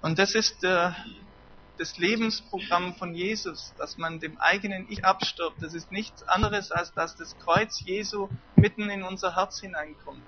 Und 0.00 0.18
das 0.18 0.34
ist 0.34 0.62
äh, 0.62 0.92
das 1.78 1.96
Lebensprogramm 1.98 2.94
von 2.94 3.14
Jesus, 3.14 3.74
dass 3.76 3.96
man 3.98 4.20
dem 4.20 4.38
eigenen 4.38 4.86
Ich 4.88 5.04
abstirbt. 5.04 5.60
Das 5.60 5.74
ist 5.74 5.90
nichts 5.90 6.22
anderes, 6.22 6.70
als 6.70 6.94
dass 6.94 7.16
das 7.16 7.36
Kreuz 7.38 7.80
Jesu 7.80 8.28
mitten 8.54 8.88
in 8.88 9.02
unser 9.02 9.34
Herz 9.34 9.60
hineinkommt. 9.60 10.24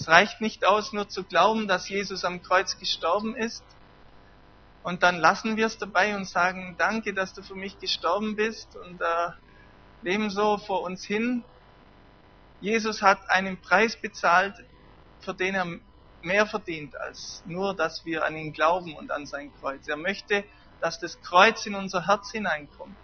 Es 0.00 0.08
reicht 0.08 0.40
nicht 0.40 0.64
aus, 0.64 0.94
nur 0.94 1.10
zu 1.10 1.24
glauben, 1.24 1.68
dass 1.68 1.90
Jesus 1.90 2.24
am 2.24 2.40
Kreuz 2.40 2.78
gestorben 2.78 3.36
ist. 3.36 3.62
Und 4.82 5.02
dann 5.02 5.18
lassen 5.18 5.58
wir 5.58 5.66
es 5.66 5.76
dabei 5.76 6.16
und 6.16 6.24
sagen, 6.24 6.74
danke, 6.78 7.12
dass 7.12 7.34
du 7.34 7.42
für 7.42 7.54
mich 7.54 7.78
gestorben 7.78 8.34
bist 8.34 8.76
und 8.76 8.98
äh, 9.02 9.04
leben 10.00 10.30
so 10.30 10.56
vor 10.56 10.80
uns 10.84 11.04
hin. 11.04 11.44
Jesus 12.62 13.02
hat 13.02 13.28
einen 13.28 13.60
Preis 13.60 14.00
bezahlt, 14.00 14.54
für 15.20 15.34
den 15.34 15.54
er 15.54 15.66
mehr 16.22 16.46
verdient 16.46 16.96
als 16.96 17.42
nur, 17.44 17.74
dass 17.74 18.06
wir 18.06 18.24
an 18.24 18.36
ihn 18.36 18.54
glauben 18.54 18.96
und 18.96 19.10
an 19.10 19.26
sein 19.26 19.52
Kreuz. 19.60 19.86
Er 19.86 19.98
möchte, 19.98 20.44
dass 20.80 20.98
das 20.98 21.20
Kreuz 21.20 21.66
in 21.66 21.74
unser 21.74 22.06
Herz 22.06 22.30
hineinkommt. 22.30 22.96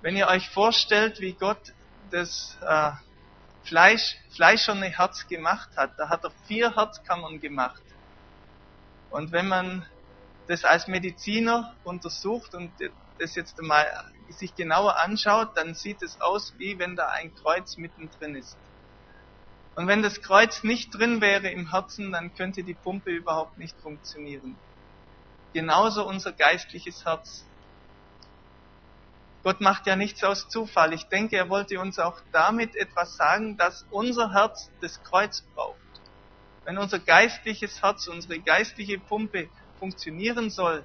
Wenn 0.00 0.16
ihr 0.16 0.28
euch 0.28 0.48
vorstellt, 0.48 1.20
wie 1.20 1.32
Gott 1.32 1.72
das 2.12 2.56
äh, 2.64 2.92
Fleisch, 3.64 4.16
fleischerne 4.30 4.86
Herz 4.86 5.26
gemacht 5.28 5.70
hat. 5.76 5.92
Da 5.98 6.08
hat 6.08 6.24
er 6.24 6.32
vier 6.46 6.74
Herzkammern 6.76 7.40
gemacht. 7.40 7.82
Und 9.10 9.32
wenn 9.32 9.48
man 9.48 9.86
das 10.48 10.64
als 10.64 10.88
Mediziner 10.88 11.76
untersucht 11.84 12.54
und 12.54 12.72
das 13.18 13.34
jetzt 13.34 13.60
mal 13.60 13.86
sich 14.30 14.54
genauer 14.54 14.98
anschaut, 14.98 15.56
dann 15.56 15.74
sieht 15.74 16.02
es 16.02 16.20
aus, 16.20 16.54
wie 16.58 16.78
wenn 16.78 16.96
da 16.96 17.08
ein 17.08 17.34
Kreuz 17.34 17.76
mittendrin 17.76 18.34
ist. 18.34 18.56
Und 19.74 19.86
wenn 19.86 20.02
das 20.02 20.20
Kreuz 20.20 20.64
nicht 20.64 20.94
drin 20.94 21.20
wäre 21.20 21.48
im 21.48 21.70
Herzen, 21.70 22.12
dann 22.12 22.34
könnte 22.34 22.62
die 22.62 22.74
Pumpe 22.74 23.10
überhaupt 23.10 23.56
nicht 23.58 23.74
funktionieren. 23.80 24.56
Genauso 25.54 26.06
unser 26.06 26.32
geistliches 26.32 27.04
Herz. 27.04 27.44
Gott 29.42 29.60
macht 29.60 29.88
ja 29.88 29.96
nichts 29.96 30.22
aus 30.22 30.48
Zufall. 30.48 30.92
Ich 30.92 31.04
denke, 31.04 31.36
er 31.36 31.48
wollte 31.48 31.80
uns 31.80 31.98
auch 31.98 32.20
damit 32.30 32.76
etwas 32.76 33.16
sagen, 33.16 33.56
dass 33.56 33.84
unser 33.90 34.32
Herz 34.32 34.70
das 34.80 35.02
Kreuz 35.02 35.42
braucht. 35.54 35.78
Wenn 36.64 36.78
unser 36.78 37.00
geistliches 37.00 37.82
Herz, 37.82 38.06
unsere 38.06 38.38
geistliche 38.38 39.00
Pumpe 39.00 39.48
funktionieren 39.80 40.48
soll, 40.48 40.84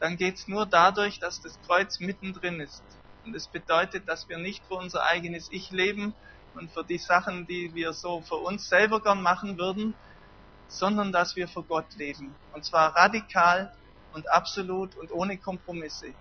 dann 0.00 0.18
geht's 0.18 0.48
nur 0.48 0.66
dadurch, 0.66 1.18
dass 1.18 1.40
das 1.40 1.58
Kreuz 1.66 1.98
mittendrin 1.98 2.60
ist. 2.60 2.82
Und 3.24 3.34
es 3.34 3.44
das 3.44 3.52
bedeutet, 3.52 4.06
dass 4.06 4.28
wir 4.28 4.36
nicht 4.36 4.62
für 4.66 4.74
unser 4.74 5.04
eigenes 5.04 5.48
Ich 5.50 5.70
leben 5.70 6.12
und 6.54 6.70
für 6.72 6.84
die 6.84 6.98
Sachen, 6.98 7.46
die 7.46 7.74
wir 7.74 7.94
so 7.94 8.20
für 8.20 8.36
uns 8.36 8.68
selber 8.68 9.00
gern 9.00 9.22
machen 9.22 9.56
würden, 9.56 9.94
sondern 10.68 11.10
dass 11.10 11.36
wir 11.36 11.48
für 11.48 11.62
Gott 11.62 11.86
leben. 11.96 12.34
Und 12.52 12.66
zwar 12.66 12.94
radikal 12.94 13.74
und 14.12 14.30
absolut 14.30 14.94
und 14.96 15.10
ohne 15.10 15.38
Kompromisse. 15.38 16.12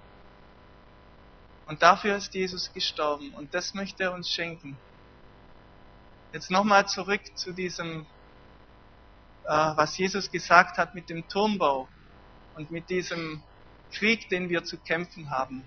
Und 1.67 1.81
dafür 1.81 2.17
ist 2.17 2.33
Jesus 2.33 2.73
gestorben 2.73 3.33
und 3.35 3.53
das 3.53 3.73
möchte 3.73 4.03
er 4.03 4.13
uns 4.13 4.29
schenken. 4.29 4.77
Jetzt 6.33 6.51
nochmal 6.51 6.87
zurück 6.87 7.21
zu 7.35 7.53
diesem 7.53 8.05
äh, 9.45 9.49
was 9.49 9.97
Jesus 9.97 10.31
gesagt 10.31 10.77
hat 10.77 10.95
mit 10.95 11.09
dem 11.09 11.27
Turmbau 11.27 11.87
und 12.55 12.71
mit 12.71 12.89
diesem 12.89 13.43
Krieg, 13.91 14.29
den 14.29 14.49
wir 14.49 14.63
zu 14.63 14.77
kämpfen 14.77 15.29
haben. 15.29 15.63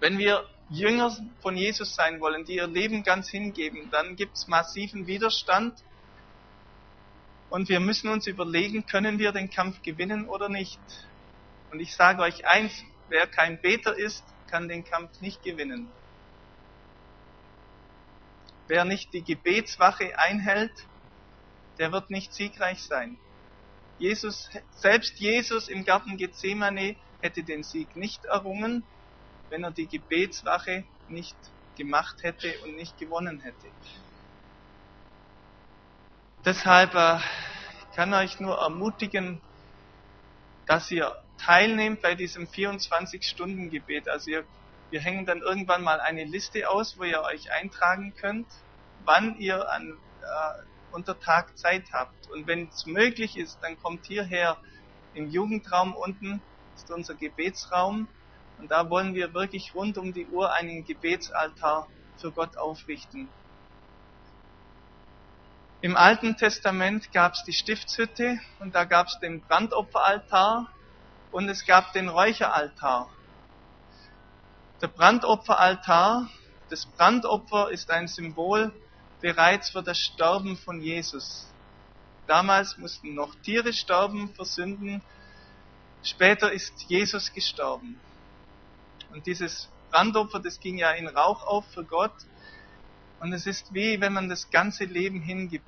Wenn 0.00 0.18
wir 0.18 0.46
Jünger 0.70 1.16
von 1.40 1.56
Jesus 1.56 1.94
sein 1.94 2.20
wollen, 2.20 2.44
die 2.44 2.56
ihr 2.56 2.66
Leben 2.66 3.02
ganz 3.02 3.28
hingeben, 3.28 3.90
dann 3.90 4.14
gibt 4.14 4.36
es 4.36 4.46
massiven 4.46 5.06
Widerstand 5.06 5.82
und 7.50 7.68
wir 7.68 7.80
müssen 7.80 8.08
uns 8.08 8.26
überlegen, 8.26 8.86
können 8.86 9.18
wir 9.18 9.32
den 9.32 9.50
Kampf 9.50 9.82
gewinnen 9.82 10.28
oder 10.28 10.48
nicht. 10.48 10.78
Und 11.72 11.80
ich 11.80 11.96
sage 11.96 12.22
euch 12.22 12.46
eins, 12.46 12.84
wer 13.08 13.26
kein 13.26 13.60
Beter 13.60 13.96
ist, 13.96 14.22
kann 14.48 14.68
den 14.68 14.84
Kampf 14.84 15.20
nicht 15.20 15.42
gewinnen. 15.42 15.88
Wer 18.66 18.84
nicht 18.84 19.12
die 19.12 19.22
Gebetswache 19.22 20.18
einhält, 20.18 20.72
der 21.78 21.92
wird 21.92 22.10
nicht 22.10 22.34
siegreich 22.34 22.82
sein. 22.82 23.16
Jesus, 23.98 24.50
selbst 24.76 25.18
Jesus 25.18 25.68
im 25.68 25.84
Garten 25.84 26.16
Gethsemane 26.16 26.96
hätte 27.20 27.42
den 27.42 27.62
Sieg 27.62 27.96
nicht 27.96 28.24
errungen, 28.26 28.84
wenn 29.48 29.64
er 29.64 29.70
die 29.70 29.86
Gebetswache 29.86 30.84
nicht 31.08 31.36
gemacht 31.76 32.22
hätte 32.22 32.52
und 32.64 32.76
nicht 32.76 32.98
gewonnen 32.98 33.40
hätte. 33.40 33.68
Deshalb 36.44 36.94
äh, 36.94 37.18
kann 37.94 38.12
euch 38.14 38.38
nur 38.40 38.58
ermutigen, 38.58 39.40
dass 40.66 40.90
ihr 40.90 41.14
teilnehmt 41.38 42.02
bei 42.02 42.14
diesem 42.14 42.46
24-Stunden-Gebet. 42.46 44.08
Also 44.08 44.30
ihr, 44.30 44.44
wir 44.90 45.00
hängen 45.00 45.26
dann 45.26 45.40
irgendwann 45.40 45.82
mal 45.82 46.00
eine 46.00 46.24
Liste 46.24 46.68
aus, 46.68 46.98
wo 46.98 47.04
ihr 47.04 47.22
euch 47.22 47.50
eintragen 47.52 48.14
könnt, 48.14 48.46
wann 49.04 49.38
ihr 49.38 49.70
an, 49.70 49.96
äh, 50.22 50.62
unter 50.92 51.18
Tag 51.18 51.56
Zeit 51.56 51.84
habt. 51.92 52.28
Und 52.30 52.46
wenn 52.46 52.68
es 52.68 52.86
möglich 52.86 53.36
ist, 53.36 53.58
dann 53.62 53.80
kommt 53.80 54.06
hierher 54.06 54.58
im 55.14 55.30
Jugendraum 55.30 55.94
unten, 55.94 56.42
ist 56.76 56.90
unser 56.90 57.14
Gebetsraum. 57.14 58.08
Und 58.58 58.70
da 58.70 58.90
wollen 58.90 59.14
wir 59.14 59.34
wirklich 59.34 59.74
rund 59.74 59.98
um 59.98 60.12
die 60.12 60.26
Uhr 60.26 60.52
einen 60.52 60.84
Gebetsaltar 60.84 61.88
für 62.16 62.32
Gott 62.32 62.56
aufrichten. 62.56 63.28
Im 65.80 65.96
Alten 65.96 66.36
Testament 66.36 67.12
gab 67.12 67.34
es 67.34 67.44
die 67.44 67.52
Stiftshütte 67.52 68.40
und 68.58 68.74
da 68.74 68.84
gab 68.84 69.06
es 69.06 69.20
den 69.20 69.40
Brandopferaltar 69.42 70.68
und 71.32 71.48
es 71.48 71.66
gab 71.66 71.92
den 71.92 72.08
Räucheraltar. 72.08 73.08
Der 74.80 74.88
Brandopferaltar, 74.88 76.28
das 76.70 76.86
Brandopfer 76.86 77.70
ist 77.70 77.90
ein 77.90 78.08
Symbol 78.08 78.72
bereits 79.20 79.70
für 79.70 79.82
das 79.82 79.98
Sterben 79.98 80.56
von 80.56 80.80
Jesus. 80.80 81.48
Damals 82.26 82.76
mussten 82.76 83.14
noch 83.14 83.34
Tiere 83.36 83.72
sterben 83.72 84.32
für 84.34 84.44
Sünden. 84.44 85.02
Später 86.02 86.52
ist 86.52 86.82
Jesus 86.86 87.32
gestorben. 87.32 87.98
Und 89.10 89.26
dieses 89.26 89.68
Brandopfer, 89.90 90.38
das 90.38 90.60
ging 90.60 90.76
ja 90.76 90.90
in 90.90 91.08
Rauch 91.08 91.46
auf 91.46 91.64
für 91.72 91.84
Gott. 91.84 92.12
Und 93.20 93.32
es 93.32 93.46
ist 93.46 93.72
wie, 93.72 94.00
wenn 94.00 94.12
man 94.12 94.28
das 94.28 94.50
ganze 94.50 94.84
Leben 94.84 95.22
hingibt. 95.22 95.64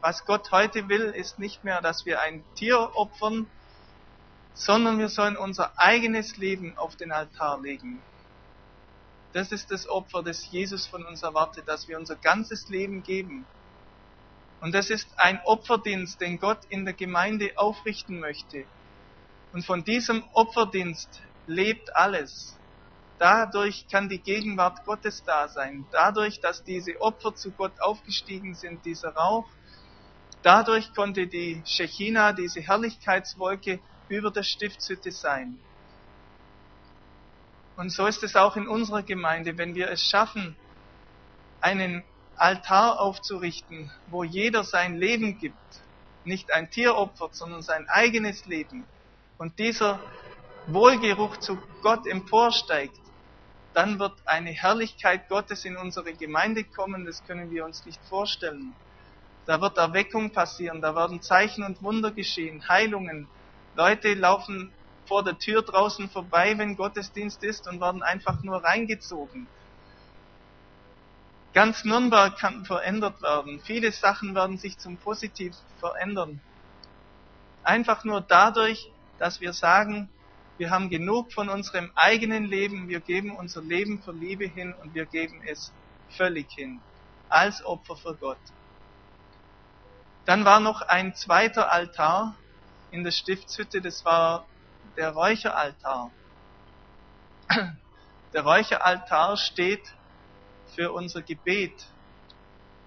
Was 0.00 0.24
Gott 0.24 0.52
heute 0.52 0.88
will, 0.88 1.02
ist 1.02 1.38
nicht 1.38 1.64
mehr, 1.64 1.80
dass 1.80 2.06
wir 2.06 2.20
ein 2.20 2.44
Tier 2.54 2.92
opfern, 2.94 3.46
sondern 4.54 4.98
wir 4.98 5.08
sollen 5.08 5.36
unser 5.36 5.78
eigenes 5.78 6.36
Leben 6.36 6.78
auf 6.78 6.96
den 6.96 7.12
Altar 7.12 7.60
legen. 7.60 8.00
Das 9.32 9.50
ist 9.50 9.72
das 9.72 9.88
Opfer, 9.88 10.22
das 10.22 10.50
Jesus 10.52 10.86
von 10.86 11.04
uns 11.04 11.24
erwartet, 11.24 11.66
dass 11.66 11.88
wir 11.88 11.98
unser 11.98 12.14
ganzes 12.14 12.68
Leben 12.68 13.02
geben. 13.02 13.44
Und 14.60 14.74
das 14.74 14.90
ist 14.90 15.08
ein 15.16 15.40
Opferdienst, 15.44 16.20
den 16.20 16.38
Gott 16.38 16.60
in 16.68 16.84
der 16.84 16.94
Gemeinde 16.94 17.50
aufrichten 17.56 18.20
möchte. 18.20 18.64
Und 19.52 19.66
von 19.66 19.84
diesem 19.84 20.22
Opferdienst 20.32 21.20
lebt 21.46 21.94
alles. 21.96 22.56
Dadurch 23.18 23.86
kann 23.90 24.08
die 24.08 24.20
Gegenwart 24.20 24.84
Gottes 24.84 25.24
da 25.24 25.48
sein. 25.48 25.84
Dadurch, 25.90 26.40
dass 26.40 26.64
diese 26.64 27.00
Opfer 27.00 27.34
zu 27.34 27.50
Gott 27.50 27.80
aufgestiegen 27.80 28.54
sind, 28.54 28.84
dieser 28.84 29.14
Rauch. 29.14 29.46
Dadurch 30.42 30.94
konnte 30.94 31.26
die 31.26 31.62
Shechina, 31.64 32.32
diese 32.32 32.60
Herrlichkeitswolke, 32.60 33.80
über 34.08 34.30
der 34.30 34.42
Stiftshütte 34.42 35.10
sein. 35.10 35.58
Und 37.76 37.90
so 37.90 38.06
ist 38.06 38.22
es 38.22 38.36
auch 38.36 38.56
in 38.56 38.68
unserer 38.68 39.02
Gemeinde, 39.02 39.58
wenn 39.58 39.74
wir 39.74 39.90
es 39.90 40.02
schaffen, 40.02 40.56
einen 41.60 42.04
Altar 42.36 43.00
aufzurichten, 43.00 43.90
wo 44.08 44.22
jeder 44.22 44.64
sein 44.64 44.96
Leben 44.96 45.38
gibt, 45.38 45.56
nicht 46.24 46.52
ein 46.52 46.70
Tier 46.70 46.94
opfert, 46.96 47.34
sondern 47.34 47.62
sein 47.62 47.88
eigenes 47.88 48.46
Leben, 48.46 48.86
und 49.38 49.58
dieser 49.58 50.00
Wohlgeruch 50.68 51.38
zu 51.38 51.58
Gott 51.82 52.06
emporsteigt, 52.06 52.98
dann 53.74 53.98
wird 53.98 54.12
eine 54.24 54.50
Herrlichkeit 54.50 55.28
Gottes 55.28 55.64
in 55.64 55.76
unsere 55.76 56.14
Gemeinde 56.14 56.62
kommen, 56.64 57.04
das 57.04 57.24
können 57.26 57.50
wir 57.50 57.64
uns 57.64 57.84
nicht 57.84 58.00
vorstellen. 58.08 58.72
Da 59.46 59.60
wird 59.60 59.76
Erweckung 59.76 60.30
passieren, 60.30 60.80
da 60.80 60.94
werden 60.94 61.20
Zeichen 61.20 61.64
und 61.64 61.82
Wunder 61.82 62.12
geschehen, 62.12 62.66
Heilungen. 62.68 63.28
Leute 63.76 64.14
laufen 64.14 64.72
vor 65.06 65.24
der 65.24 65.38
Tür 65.38 65.62
draußen 65.62 66.08
vorbei, 66.08 66.56
wenn 66.56 66.76
Gottesdienst 66.76 67.42
ist 67.42 67.68
und 67.68 67.80
werden 67.80 68.02
einfach 68.02 68.42
nur 68.42 68.62
reingezogen. 68.62 69.46
Ganz 71.52 71.84
Nürnberg 71.84 72.36
kann 72.36 72.64
verändert 72.64 73.22
werden. 73.22 73.60
Viele 73.60 73.92
Sachen 73.92 74.34
werden 74.34 74.58
sich 74.58 74.78
zum 74.78 74.96
Positiv 74.96 75.54
verändern. 75.78 76.40
Einfach 77.62 78.04
nur 78.04 78.20
dadurch, 78.20 78.90
dass 79.18 79.40
wir 79.40 79.52
sagen, 79.52 80.08
wir 80.58 80.70
haben 80.70 80.88
genug 80.88 81.32
von 81.32 81.48
unserem 81.48 81.90
eigenen 81.94 82.44
Leben, 82.44 82.88
wir 82.88 83.00
geben 83.00 83.36
unser 83.36 83.62
Leben 83.62 84.02
für 84.02 84.12
Liebe 84.12 84.46
hin 84.46 84.74
und 84.82 84.94
wir 84.94 85.06
geben 85.06 85.42
es 85.46 85.72
völlig 86.10 86.50
hin, 86.52 86.80
als 87.28 87.64
Opfer 87.64 87.96
für 87.96 88.14
Gott. 88.14 88.38
Dann 90.26 90.44
war 90.44 90.60
noch 90.60 90.80
ein 90.82 91.14
zweiter 91.14 91.72
Altar 91.72 92.36
in 92.94 93.02
der 93.02 93.10
Stiftshütte, 93.10 93.80
das 93.80 94.04
war 94.04 94.46
der 94.96 95.10
Räucheraltar. 95.10 96.12
Der 98.32 98.42
Räucheraltar 98.42 99.36
steht 99.36 99.94
für 100.74 100.92
unser 100.92 101.22
Gebet. 101.22 101.86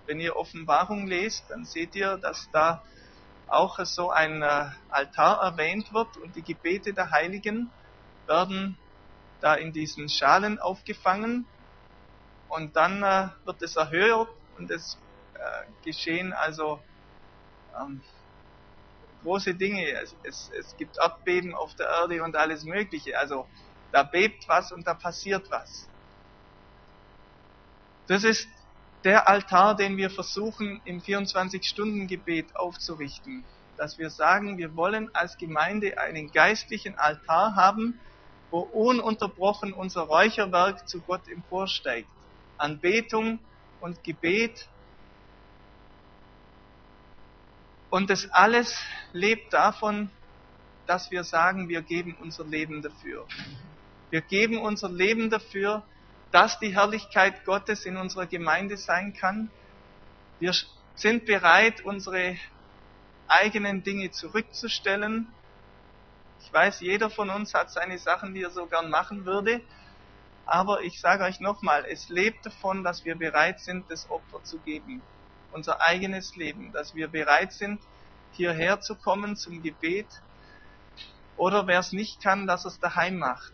Wenn 0.06 0.20
ihr 0.20 0.36
Offenbarung 0.36 1.08
lest, 1.08 1.46
dann 1.50 1.64
seht 1.64 1.96
ihr, 1.96 2.18
dass 2.18 2.50
da 2.52 2.84
auch 3.48 3.80
so 3.86 4.10
ein 4.10 4.42
äh, 4.42 4.70
Altar 4.90 5.42
erwähnt 5.42 5.94
wird 5.94 6.18
und 6.18 6.36
die 6.36 6.42
Gebete 6.42 6.94
der 6.94 7.12
Heiligen 7.12 7.70
werden 8.26 8.78
da 9.40 9.56
in 9.56 9.72
diesen 9.72 10.10
Schalen 10.10 10.60
aufgefangen 10.60 11.46
und 12.50 12.76
dann 12.76 13.04
äh, 13.04 13.30
wird 13.46 13.62
es 13.62 13.78
erhöht 13.78 14.28
und 14.58 14.70
es 14.70 14.98
äh, 15.34 15.86
geschehen 15.86 16.34
also 16.34 16.82
ähm, 17.80 18.02
große 19.24 19.56
Dinge. 19.56 19.90
Es, 19.92 20.16
es, 20.24 20.52
es 20.58 20.78
gibt 20.78 20.98
Erdbeben 20.98 21.56
auf 21.56 21.76
der 21.76 21.88
Erde 21.88 22.24
und 22.24 22.36
alles 22.36 22.64
Mögliche. 22.64 23.18
Also 23.18 23.48
da 23.92 24.04
bebt 24.04 24.48
was 24.48 24.72
und 24.72 24.86
da 24.86 24.94
passiert 24.94 25.50
was. 25.50 25.88
Das 28.08 28.24
ist 28.24 28.48
der 29.04 29.28
Altar, 29.30 29.76
den 29.76 29.98
wir 29.98 30.10
versuchen 30.10 30.82
im 30.86 31.02
24-Stunden-Gebet 31.02 32.56
aufzurichten. 32.56 33.46
Dass 33.78 33.98
wir 33.98 34.10
sagen, 34.10 34.58
wir 34.58 34.76
wollen 34.76 35.10
als 35.14 35.38
Gemeinde 35.38 36.00
einen 36.00 36.32
geistlichen 36.32 36.96
Altar 36.98 37.56
haben, 37.56 38.00
wo 38.50 38.60
ununterbrochen 38.60 39.74
unser 39.74 40.02
Räucherwerk 40.02 40.88
zu 40.88 41.02
Gott 41.02 41.28
emporsteigt. 41.28 42.10
Anbetung 42.58 43.40
und 43.82 44.04
Gebet 44.04 44.68
Und 47.90 48.10
das 48.10 48.30
alles 48.32 48.82
lebt 49.14 49.54
davon, 49.54 50.10
dass 50.88 51.10
wir 51.12 51.24
sagen, 51.24 51.70
wir 51.70 51.82
geben 51.82 52.18
unser 52.20 52.44
Leben 52.44 52.82
dafür. 52.82 53.26
Wir 54.10 54.22
geben 54.22 54.58
unser 54.58 54.90
Leben 54.90 55.30
dafür, 55.30 55.84
dass 56.32 56.60
die 56.60 56.76
Herrlichkeit 56.76 57.46
Gottes 57.46 57.86
in 57.86 57.98
unserer 57.98 58.26
Gemeinde 58.26 58.78
sein 58.78 59.14
kann. 59.14 59.50
Wir 60.40 60.54
sind 60.96 61.26
bereit, 61.26 61.82
unsere 61.82 62.38
eigenen 63.28 63.84
Dinge 63.84 64.12
zurückzustellen. 64.12 65.28
Ich 66.42 66.52
weiß, 66.52 66.82
jeder 66.82 67.10
von 67.10 67.30
uns 67.30 67.54
hat 67.54 67.72
seine 67.72 67.98
Sachen, 67.98 68.34
die 68.34 68.44
er 68.44 68.52
so 68.52 68.66
gern 68.66 68.90
machen 68.90 69.26
würde. 69.26 69.62
Aber 70.46 70.82
ich 70.82 71.00
sage 71.00 71.24
euch 71.24 71.40
nochmal, 71.40 71.86
es 71.90 72.08
lebt 72.10 72.46
davon, 72.46 72.84
dass 72.84 73.04
wir 73.04 73.16
bereit 73.16 73.60
sind, 73.60 73.90
das 73.90 74.10
Opfer 74.10 74.44
zu 74.44 74.60
geben 74.60 75.02
unser 75.52 75.82
eigenes 75.82 76.36
Leben, 76.36 76.72
dass 76.72 76.96
wir 76.96 77.08
bereit 77.08 77.54
sind, 77.54 77.82
hierher 78.32 78.82
zu 78.82 78.96
kommen 78.96 79.36
zum 79.36 79.64
Gebet 79.64 80.08
oder 81.38 81.68
wer 81.68 81.80
es 81.80 81.92
nicht 81.92 82.22
kann, 82.22 82.48
dass 82.48 82.66
es 82.66 82.80
daheim 82.80 83.18
macht. 83.18 83.54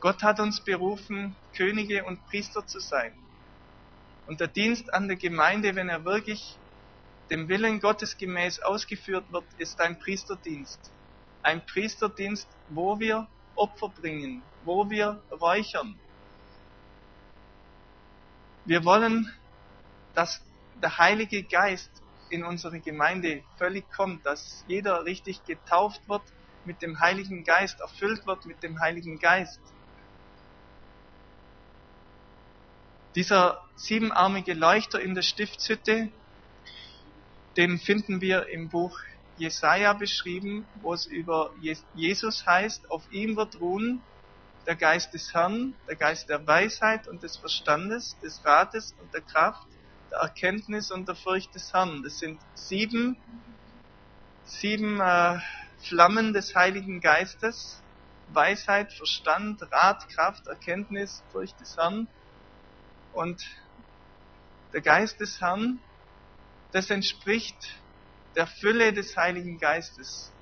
Gott 0.00 0.22
hat 0.22 0.40
uns 0.40 0.60
berufen, 0.60 1.34
Könige 1.56 2.04
und 2.04 2.24
Priester 2.26 2.66
zu 2.66 2.80
sein. 2.80 3.14
Und 4.26 4.40
der 4.40 4.48
Dienst 4.48 4.92
an 4.92 5.08
der 5.08 5.16
Gemeinde, 5.16 5.74
wenn 5.74 5.88
er 5.88 6.04
wirklich 6.04 6.56
dem 7.30 7.48
Willen 7.48 7.80
Gottes 7.80 8.16
gemäß 8.16 8.60
ausgeführt 8.60 9.32
wird, 9.32 9.44
ist 9.58 9.80
ein 9.80 9.98
Priesterdienst. 9.98 10.92
Ein 11.42 11.64
Priesterdienst, 11.64 12.48
wo 12.68 12.98
wir 13.00 13.26
Opfer 13.54 13.88
bringen, 13.88 14.42
wo 14.64 14.88
wir 14.90 15.22
räuchern. 15.30 15.98
Wir 18.66 18.84
wollen, 18.84 19.32
dass 20.12 20.42
der 20.74 20.98
Heilige 20.98 21.44
Geist 21.44 22.02
in 22.30 22.42
unsere 22.42 22.80
Gemeinde 22.80 23.44
völlig 23.58 23.88
kommt, 23.92 24.26
dass 24.26 24.64
jeder 24.66 25.04
richtig 25.04 25.44
getauft 25.44 26.00
wird 26.08 26.22
mit 26.64 26.82
dem 26.82 26.98
Heiligen 26.98 27.44
Geist, 27.44 27.78
erfüllt 27.78 28.26
wird 28.26 28.44
mit 28.44 28.64
dem 28.64 28.80
Heiligen 28.80 29.20
Geist. 29.20 29.60
Dieser 33.14 33.56
siebenarmige 33.76 34.54
Leuchter 34.54 35.00
in 35.00 35.14
der 35.14 35.22
Stiftshütte, 35.22 36.10
den 37.56 37.78
finden 37.78 38.20
wir 38.20 38.48
im 38.48 38.68
Buch 38.68 38.98
Jesaja 39.36 39.92
beschrieben, 39.92 40.66
wo 40.74 40.92
es 40.92 41.06
über 41.06 41.54
Jesus 41.94 42.44
heißt, 42.44 42.90
auf 42.90 43.04
ihm 43.12 43.36
wird 43.36 43.60
ruhen 43.60 44.02
der 44.66 44.76
Geist 44.76 45.14
des 45.14 45.32
Herrn, 45.32 45.74
der 45.88 45.96
Geist 45.96 46.28
der 46.28 46.46
Weisheit 46.46 47.06
und 47.06 47.22
des 47.22 47.36
Verstandes, 47.36 48.16
des 48.22 48.44
Rates 48.44 48.94
und 49.00 49.14
der 49.14 49.20
Kraft, 49.20 49.66
der 50.10 50.18
Erkenntnis 50.18 50.90
und 50.90 51.06
der 51.06 51.14
Furcht 51.14 51.54
des 51.54 51.72
Herrn. 51.72 52.02
Das 52.02 52.18
sind 52.18 52.40
sieben, 52.54 53.16
sieben 54.44 55.00
äh, 55.00 55.38
Flammen 55.78 56.32
des 56.32 56.54
Heiligen 56.54 57.00
Geistes. 57.00 57.80
Weisheit, 58.28 58.92
Verstand, 58.92 59.62
Rat, 59.70 60.08
Kraft, 60.08 60.48
Erkenntnis, 60.48 61.22
Furcht 61.30 61.60
des 61.60 61.76
Herrn. 61.76 62.08
Und 63.12 63.46
der 64.72 64.80
Geist 64.80 65.20
des 65.20 65.40
Herrn, 65.40 65.78
das 66.72 66.90
entspricht 66.90 67.76
der 68.34 68.48
Fülle 68.48 68.92
des 68.92 69.16
Heiligen 69.16 69.58
Geistes. 69.58 70.32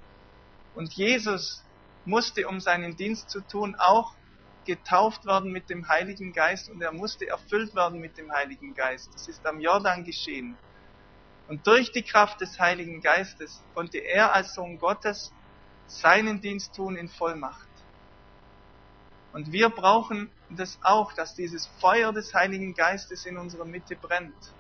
Und 0.74 0.94
Jesus 0.94 1.62
musste, 2.04 2.48
um 2.48 2.60
seinen 2.60 2.96
Dienst 2.96 3.30
zu 3.30 3.40
tun, 3.40 3.76
auch 3.78 4.14
getauft 4.64 5.26
werden 5.26 5.52
mit 5.52 5.68
dem 5.68 5.88
Heiligen 5.88 6.32
Geist 6.32 6.70
und 6.70 6.80
er 6.80 6.92
musste 6.92 7.28
erfüllt 7.28 7.74
werden 7.74 8.00
mit 8.00 8.16
dem 8.16 8.32
Heiligen 8.32 8.74
Geist. 8.74 9.10
Das 9.14 9.28
ist 9.28 9.46
am 9.46 9.60
Jordan 9.60 10.04
geschehen. 10.04 10.56
Und 11.48 11.66
durch 11.66 11.92
die 11.92 12.02
Kraft 12.02 12.40
des 12.40 12.58
Heiligen 12.58 13.00
Geistes 13.02 13.62
konnte 13.74 13.98
er 13.98 14.32
als 14.32 14.54
Sohn 14.54 14.78
Gottes 14.78 15.32
seinen 15.86 16.40
Dienst 16.40 16.74
tun 16.74 16.96
in 16.96 17.08
Vollmacht. 17.08 17.68
Und 19.32 19.52
wir 19.52 19.68
brauchen 19.68 20.30
das 20.48 20.78
auch, 20.82 21.12
dass 21.12 21.34
dieses 21.34 21.66
Feuer 21.80 22.12
des 22.12 22.32
Heiligen 22.32 22.72
Geistes 22.72 23.26
in 23.26 23.36
unserer 23.36 23.64
Mitte 23.66 23.96
brennt 23.96 24.54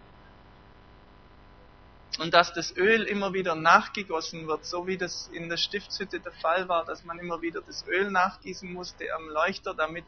und 2.18 2.32
dass 2.32 2.52
das 2.52 2.76
Öl 2.76 3.02
immer 3.02 3.32
wieder 3.32 3.54
nachgegossen 3.54 4.46
wird, 4.46 4.64
so 4.64 4.86
wie 4.86 4.96
das 4.96 5.28
in 5.32 5.48
der 5.48 5.56
Stiftshütte 5.56 6.20
der 6.20 6.32
Fall 6.32 6.68
war, 6.68 6.84
dass 6.84 7.04
man 7.04 7.18
immer 7.18 7.42
wieder 7.42 7.60
das 7.60 7.84
Öl 7.88 8.10
nachgießen 8.10 8.72
musste 8.72 9.04
am 9.14 9.28
Leuchter, 9.28 9.74
damit, 9.74 10.04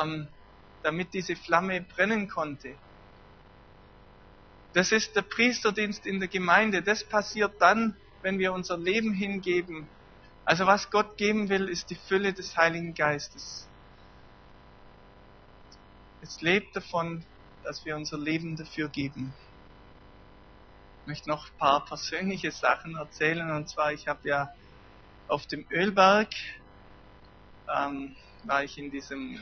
ähm, 0.00 0.28
damit 0.82 1.12
diese 1.12 1.34
Flamme 1.34 1.80
brennen 1.80 2.28
konnte. 2.28 2.74
Das 4.72 4.92
ist 4.92 5.16
der 5.16 5.22
Priesterdienst 5.22 6.06
in 6.06 6.20
der 6.20 6.28
Gemeinde. 6.28 6.80
Das 6.80 7.02
passiert 7.02 7.54
dann, 7.58 7.96
wenn 8.22 8.38
wir 8.38 8.52
unser 8.52 8.78
Leben 8.78 9.12
hingeben. 9.12 9.88
Also 10.44 10.66
was 10.66 10.90
Gott 10.90 11.16
geben 11.16 11.48
will, 11.48 11.68
ist 11.68 11.90
die 11.90 11.96
Fülle 11.96 12.32
des 12.32 12.56
Heiligen 12.56 12.94
Geistes. 12.94 13.66
Es 16.22 16.40
lebt 16.40 16.76
davon, 16.76 17.24
dass 17.64 17.84
wir 17.84 17.96
unser 17.96 18.18
Leben 18.18 18.54
dafür 18.56 18.88
geben 18.88 19.34
möchte 21.10 21.28
noch 21.28 21.50
ein 21.50 21.58
paar 21.58 21.84
persönliche 21.84 22.52
Sachen 22.52 22.94
erzählen. 22.94 23.50
Und 23.50 23.68
zwar, 23.68 23.92
ich 23.92 24.06
habe 24.06 24.28
ja 24.28 24.48
auf 25.26 25.44
dem 25.46 25.66
Ölberg, 25.68 26.28
ähm, 27.68 28.14
war 28.44 28.62
ich 28.62 28.78
in 28.78 28.92
diesem 28.92 29.36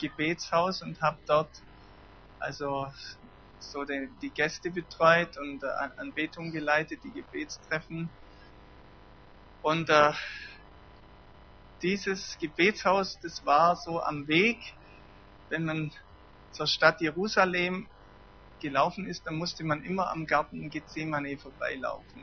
Gebetshaus 0.00 0.80
und 0.80 1.02
habe 1.02 1.18
dort 1.26 1.50
also 2.38 2.86
so 3.58 3.84
die, 3.84 4.08
die 4.22 4.30
Gäste 4.30 4.70
betreut 4.70 5.36
und 5.38 5.64
äh, 5.64 5.66
Anbetung 5.96 6.52
geleitet, 6.52 7.00
die 7.02 7.10
Gebetstreffen. 7.10 8.08
Und 9.62 9.90
äh, 9.90 10.12
dieses 11.82 12.38
Gebetshaus, 12.38 13.18
das 13.20 13.44
war 13.44 13.74
so 13.74 14.00
am 14.00 14.28
Weg, 14.28 14.58
wenn 15.48 15.64
man 15.64 15.90
zur 16.52 16.68
Stadt 16.68 17.00
Jerusalem 17.00 17.88
gelaufen 18.60 19.06
ist, 19.06 19.26
dann 19.26 19.36
musste 19.36 19.64
man 19.64 19.82
immer 19.84 20.10
am 20.10 20.26
Garten 20.26 20.70
Gethsemane 20.70 21.36
vorbeilaufen. 21.38 22.22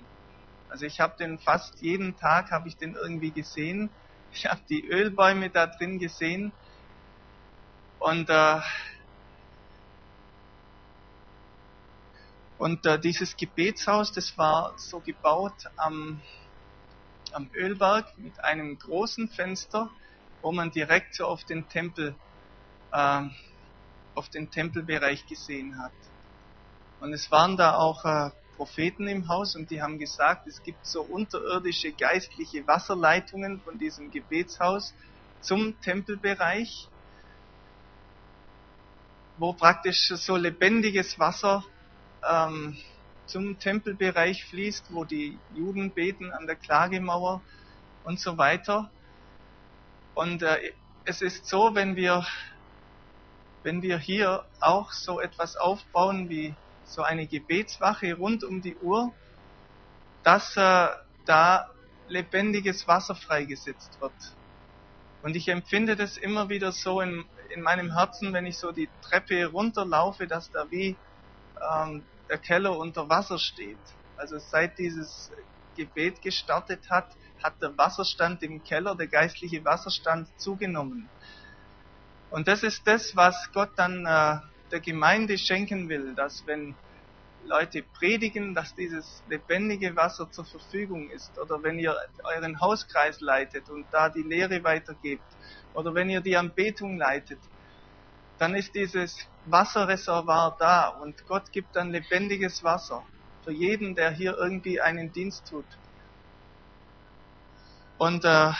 Also 0.69 0.85
ich 0.85 0.99
habe 0.99 1.15
den 1.17 1.39
fast 1.39 1.81
jeden 1.81 2.17
Tag 2.17 2.51
habe 2.51 2.67
ich 2.67 2.77
den 2.77 2.95
irgendwie 2.95 3.31
gesehen. 3.31 3.89
Ich 4.33 4.45
habe 4.45 4.61
die 4.69 4.87
Ölbäume 4.87 5.49
da 5.49 5.67
drin 5.67 5.99
gesehen 5.99 6.51
und 7.99 8.29
äh, 8.29 8.59
und 12.57 12.85
äh, 12.85 12.99
dieses 12.99 13.37
Gebetshaus, 13.37 14.11
das 14.11 14.37
war 14.37 14.73
so 14.77 14.99
gebaut 14.99 15.69
am 15.77 16.21
am 17.31 17.49
Ölberg 17.53 18.17
mit 18.17 18.43
einem 18.43 18.79
großen 18.79 19.27
Fenster, 19.29 19.89
wo 20.41 20.51
man 20.51 20.71
direkt 20.71 21.15
so 21.15 21.25
auf 21.25 21.43
den 21.43 21.67
Tempel 21.67 22.15
äh, 22.91 23.21
auf 24.15 24.29
den 24.29 24.49
Tempelbereich 24.49 25.27
gesehen 25.27 25.77
hat. 25.77 25.91
Und 26.99 27.13
es 27.13 27.31
waren 27.31 27.57
da 27.57 27.77
auch 27.77 28.05
äh, 28.05 28.31
Propheten 28.55 29.07
im 29.07 29.27
Haus 29.27 29.55
und 29.55 29.69
die 29.69 29.81
haben 29.81 29.99
gesagt, 29.99 30.47
es 30.47 30.63
gibt 30.63 30.85
so 30.85 31.01
unterirdische 31.01 31.91
geistliche 31.91 32.65
Wasserleitungen 32.67 33.59
von 33.61 33.77
diesem 33.77 34.11
Gebetshaus 34.11 34.93
zum 35.41 35.79
Tempelbereich, 35.81 36.87
wo 39.37 39.53
praktisch 39.53 40.07
so 40.07 40.37
lebendiges 40.37 41.19
Wasser 41.19 41.63
ähm, 42.27 42.77
zum 43.25 43.59
Tempelbereich 43.59 44.45
fließt, 44.45 44.93
wo 44.93 45.03
die 45.03 45.37
Juden 45.53 45.91
beten 45.91 46.31
an 46.31 46.47
der 46.47 46.55
Klagemauer 46.55 47.41
und 48.03 48.19
so 48.19 48.37
weiter. 48.37 48.89
Und 50.13 50.43
äh, 50.43 50.71
es 51.03 51.21
ist 51.21 51.45
so, 51.47 51.75
wenn 51.75 51.95
wir, 51.95 52.25
wenn 53.63 53.81
wir 53.81 53.97
hier 53.97 54.45
auch 54.61 54.91
so 54.91 55.19
etwas 55.19 55.57
aufbauen 55.57 56.29
wie 56.29 56.55
so 56.85 57.01
eine 57.01 57.27
Gebetswache 57.27 58.15
rund 58.15 58.43
um 58.43 58.61
die 58.61 58.75
Uhr, 58.77 59.13
dass 60.23 60.55
äh, 60.57 60.87
da 61.25 61.69
lebendiges 62.07 62.87
Wasser 62.87 63.15
freigesetzt 63.15 63.99
wird. 63.99 64.13
Und 65.23 65.35
ich 65.35 65.47
empfinde 65.47 65.95
das 65.95 66.17
immer 66.17 66.49
wieder 66.49 66.71
so 66.71 67.01
in, 67.01 67.25
in 67.49 67.61
meinem 67.61 67.93
Herzen, 67.93 68.31
wenn 68.33 68.45
ich 68.45 68.57
so 68.57 68.71
die 68.71 68.89
Treppe 69.01 69.47
runterlaufe, 69.47 70.27
dass 70.27 70.51
da 70.51 70.69
wie 70.69 70.95
ähm, 71.73 72.03
der 72.29 72.37
Keller 72.37 72.77
unter 72.77 73.09
Wasser 73.09 73.39
steht. 73.39 73.77
Also 74.17 74.37
seit 74.37 74.77
dieses 74.77 75.31
Gebet 75.75 76.21
gestartet 76.21 76.89
hat, 76.89 77.07
hat 77.43 77.61
der 77.61 77.77
Wasserstand 77.77 78.43
im 78.43 78.63
Keller, 78.63 78.95
der 78.95 79.07
geistliche 79.07 79.63
Wasserstand 79.65 80.27
zugenommen. 80.39 81.09
Und 82.31 82.47
das 82.47 82.63
ist 82.63 82.85
das, 82.85 83.15
was 83.15 83.51
Gott 83.53 83.71
dann 83.75 84.05
äh, 84.05 84.37
der 84.71 84.79
Gemeinde 84.79 85.37
schenken 85.37 85.89
will, 85.89 86.13
dass 86.15 86.45
wenn 86.47 86.75
Leute 87.45 87.83
predigen, 87.83 88.55
dass 88.55 88.73
dieses 88.73 89.23
lebendige 89.29 89.95
Wasser 89.95 90.31
zur 90.31 90.45
Verfügung 90.45 91.09
ist, 91.11 91.37
oder 91.37 91.61
wenn 91.61 91.77
ihr 91.77 91.95
euren 92.23 92.59
Hauskreis 92.59 93.21
leitet 93.21 93.69
und 93.69 93.85
da 93.91 94.09
die 94.09 94.23
Lehre 94.23 94.63
weitergebt, 94.63 95.23
oder 95.73 95.93
wenn 95.93 96.09
ihr 96.09 96.21
die 96.21 96.37
Anbetung 96.37 96.97
leitet, 96.97 97.39
dann 98.39 98.55
ist 98.55 98.73
dieses 98.73 99.17
Wasserreservoir 99.45 100.55
da. 100.59 100.89
Und 100.89 101.25
Gott 101.27 101.51
gibt 101.51 101.75
dann 101.75 101.91
lebendiges 101.91 102.63
Wasser 102.63 103.03
für 103.43 103.51
jeden, 103.51 103.95
der 103.95 104.11
hier 104.11 104.37
irgendwie 104.37 104.81
einen 104.81 105.11
Dienst 105.11 105.47
tut. 105.47 105.65
Und 107.97 108.25
äh, 108.25 108.51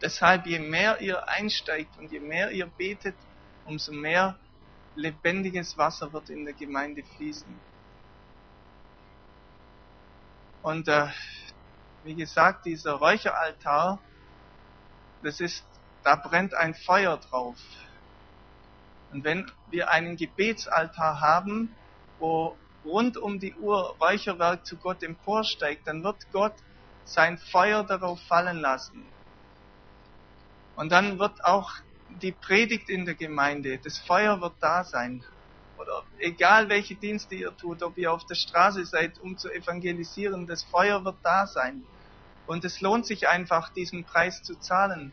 deshalb, 0.00 0.46
je 0.46 0.58
mehr 0.58 1.00
ihr 1.00 1.26
einsteigt 1.28 1.98
und 1.98 2.12
je 2.12 2.20
mehr 2.20 2.50
ihr 2.50 2.66
betet, 2.66 3.16
umso 3.66 3.92
mehr 3.92 4.36
lebendiges 4.94 5.76
Wasser 5.76 6.12
wird 6.12 6.30
in 6.30 6.44
der 6.44 6.54
Gemeinde 6.54 7.02
fließen. 7.02 7.54
Und 10.62 10.88
äh, 10.88 11.08
wie 12.04 12.14
gesagt, 12.14 12.66
dieser 12.66 12.94
Räucheraltar, 12.94 14.00
das 15.22 15.40
ist, 15.40 15.64
da 16.02 16.16
brennt 16.16 16.54
ein 16.54 16.74
Feuer 16.74 17.18
drauf. 17.18 17.56
Und 19.12 19.24
wenn 19.24 19.50
wir 19.70 19.90
einen 19.90 20.16
Gebetsaltar 20.16 21.20
haben, 21.20 21.74
wo 22.18 22.56
rund 22.84 23.16
um 23.16 23.38
die 23.38 23.54
Uhr 23.54 23.96
Räucherwerk 24.00 24.64
zu 24.66 24.76
Gott 24.76 25.02
emporsteigt, 25.02 25.86
dann 25.86 26.02
wird 26.02 26.30
Gott 26.32 26.54
sein 27.04 27.38
Feuer 27.38 27.84
darauf 27.84 28.20
fallen 28.22 28.58
lassen. 28.58 29.04
Und 30.76 30.92
dann 30.92 31.18
wird 31.18 31.44
auch 31.44 31.72
die 32.22 32.32
Predigt 32.32 32.88
in 32.88 33.04
der 33.04 33.14
Gemeinde, 33.14 33.78
das 33.78 33.98
Feuer 33.98 34.40
wird 34.40 34.54
da 34.60 34.84
sein. 34.84 35.22
Oder 35.78 36.04
egal 36.18 36.68
welche 36.68 36.94
Dienste 36.94 37.34
ihr 37.34 37.56
tut, 37.56 37.82
ob 37.82 37.98
ihr 37.98 38.12
auf 38.12 38.24
der 38.26 38.34
Straße 38.34 38.84
seid, 38.86 39.18
um 39.18 39.36
zu 39.36 39.50
evangelisieren, 39.52 40.46
das 40.46 40.62
Feuer 40.64 41.04
wird 41.04 41.16
da 41.22 41.46
sein. 41.46 41.82
Und 42.46 42.64
es 42.64 42.80
lohnt 42.80 43.06
sich 43.06 43.28
einfach, 43.28 43.70
diesen 43.70 44.04
Preis 44.04 44.42
zu 44.42 44.54
zahlen. 44.58 45.12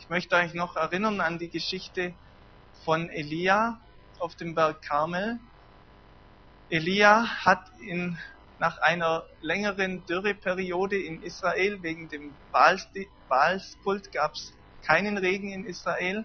Ich 0.00 0.10
möchte 0.10 0.36
euch 0.36 0.54
noch 0.54 0.76
erinnern 0.76 1.20
an 1.20 1.38
die 1.38 1.48
Geschichte 1.48 2.14
von 2.84 3.08
Elia 3.08 3.80
auf 4.18 4.34
dem 4.34 4.54
Berg 4.54 4.82
Karmel. 4.82 5.38
Elia 6.68 7.26
hat 7.44 7.70
in, 7.80 8.18
nach 8.58 8.78
einer 8.78 9.24
längeren 9.40 10.04
Dürreperiode 10.06 10.96
in 10.96 11.22
Israel 11.22 11.82
wegen 11.82 12.08
dem 12.08 12.34
Baalskult 13.28 14.12
gab 14.12 14.32
es 14.32 14.52
keinen 14.82 15.18
Regen 15.18 15.50
in 15.50 15.66
Israel, 15.66 16.24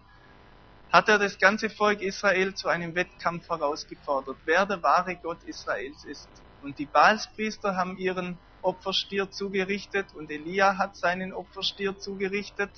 hat 0.92 1.10
er 1.10 1.18
das 1.18 1.40
ganze 1.40 1.70
Volk 1.70 2.02
Israel 2.02 2.54
zu 2.54 2.68
einem 2.68 2.96
Wettkampf 2.96 3.50
herausgefordert, 3.50 4.38
wer 4.46 4.66
der 4.66 4.84
wahre 4.84 5.16
Gott 5.16 5.44
Israels 5.44 6.04
ist. 6.04 6.30
Und 6.62 6.78
die 6.78 6.86
Baalspriester 6.86 7.76
haben 7.76 7.98
ihren 7.98 8.38
Opferstier 8.62 9.32
zugerichtet 9.32 10.14
und 10.14 10.30
Elia 10.30 10.78
hat 10.78 10.96
seinen 10.96 11.34
Opferstier 11.34 11.98
zugerichtet 11.98 12.70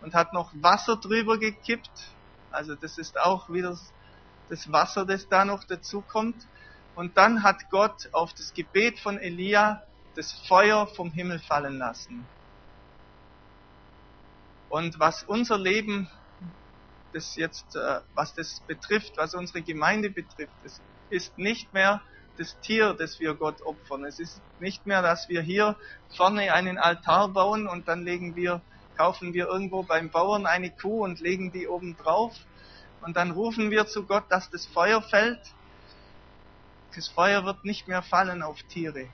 und 0.00 0.14
hat 0.14 0.32
noch 0.32 0.52
Wasser 0.54 0.96
drüber 0.96 1.38
gekippt. 1.38 2.16
Also 2.50 2.74
das 2.76 2.98
ist 2.98 3.18
auch 3.18 3.48
wieder 3.50 3.76
das 4.48 4.72
Wasser, 4.72 5.04
das 5.04 5.28
da 5.28 5.44
noch 5.44 5.64
dazu 5.64 6.02
kommt. 6.02 6.36
Und 6.98 7.16
dann 7.16 7.44
hat 7.44 7.70
Gott 7.70 8.08
auf 8.10 8.32
das 8.34 8.52
Gebet 8.54 8.98
von 8.98 9.18
Elia 9.18 9.84
das 10.16 10.32
Feuer 10.48 10.88
vom 10.88 11.12
Himmel 11.12 11.38
fallen 11.38 11.78
lassen. 11.78 12.26
Und 14.68 14.98
was 14.98 15.22
unser 15.22 15.58
Leben, 15.58 16.10
das 17.12 17.36
jetzt, 17.36 17.76
äh, 17.76 18.00
was 18.16 18.34
das 18.34 18.62
betrifft, 18.66 19.16
was 19.16 19.36
unsere 19.36 19.62
Gemeinde 19.62 20.10
betrifft, 20.10 20.52
es 20.64 20.80
ist 21.08 21.38
nicht 21.38 21.72
mehr 21.72 22.02
das 22.36 22.58
Tier, 22.62 22.94
das 22.94 23.20
wir 23.20 23.34
Gott 23.34 23.62
opfern. 23.62 24.04
Es 24.04 24.18
ist 24.18 24.42
nicht 24.58 24.84
mehr, 24.84 25.00
dass 25.00 25.28
wir 25.28 25.40
hier 25.40 25.76
vorne 26.16 26.52
einen 26.52 26.78
Altar 26.78 27.28
bauen 27.28 27.68
und 27.68 27.86
dann 27.86 28.02
legen 28.02 28.34
wir, 28.34 28.60
kaufen 28.96 29.34
wir 29.34 29.46
irgendwo 29.46 29.84
beim 29.84 30.10
Bauern 30.10 30.46
eine 30.46 30.72
Kuh 30.72 31.04
und 31.04 31.20
legen 31.20 31.52
die 31.52 31.68
oben 31.68 31.96
drauf 31.96 32.34
und 33.02 33.16
dann 33.16 33.30
rufen 33.30 33.70
wir 33.70 33.86
zu 33.86 34.04
Gott, 34.04 34.24
dass 34.30 34.50
das 34.50 34.66
Feuer 34.66 35.00
fällt. 35.00 35.54
Das 36.98 37.06
Feuer 37.06 37.44
wird 37.44 37.64
nicht 37.64 37.86
mehr 37.86 38.02
fallen 38.02 38.42
auf 38.42 38.60
Tiere, 38.64 39.06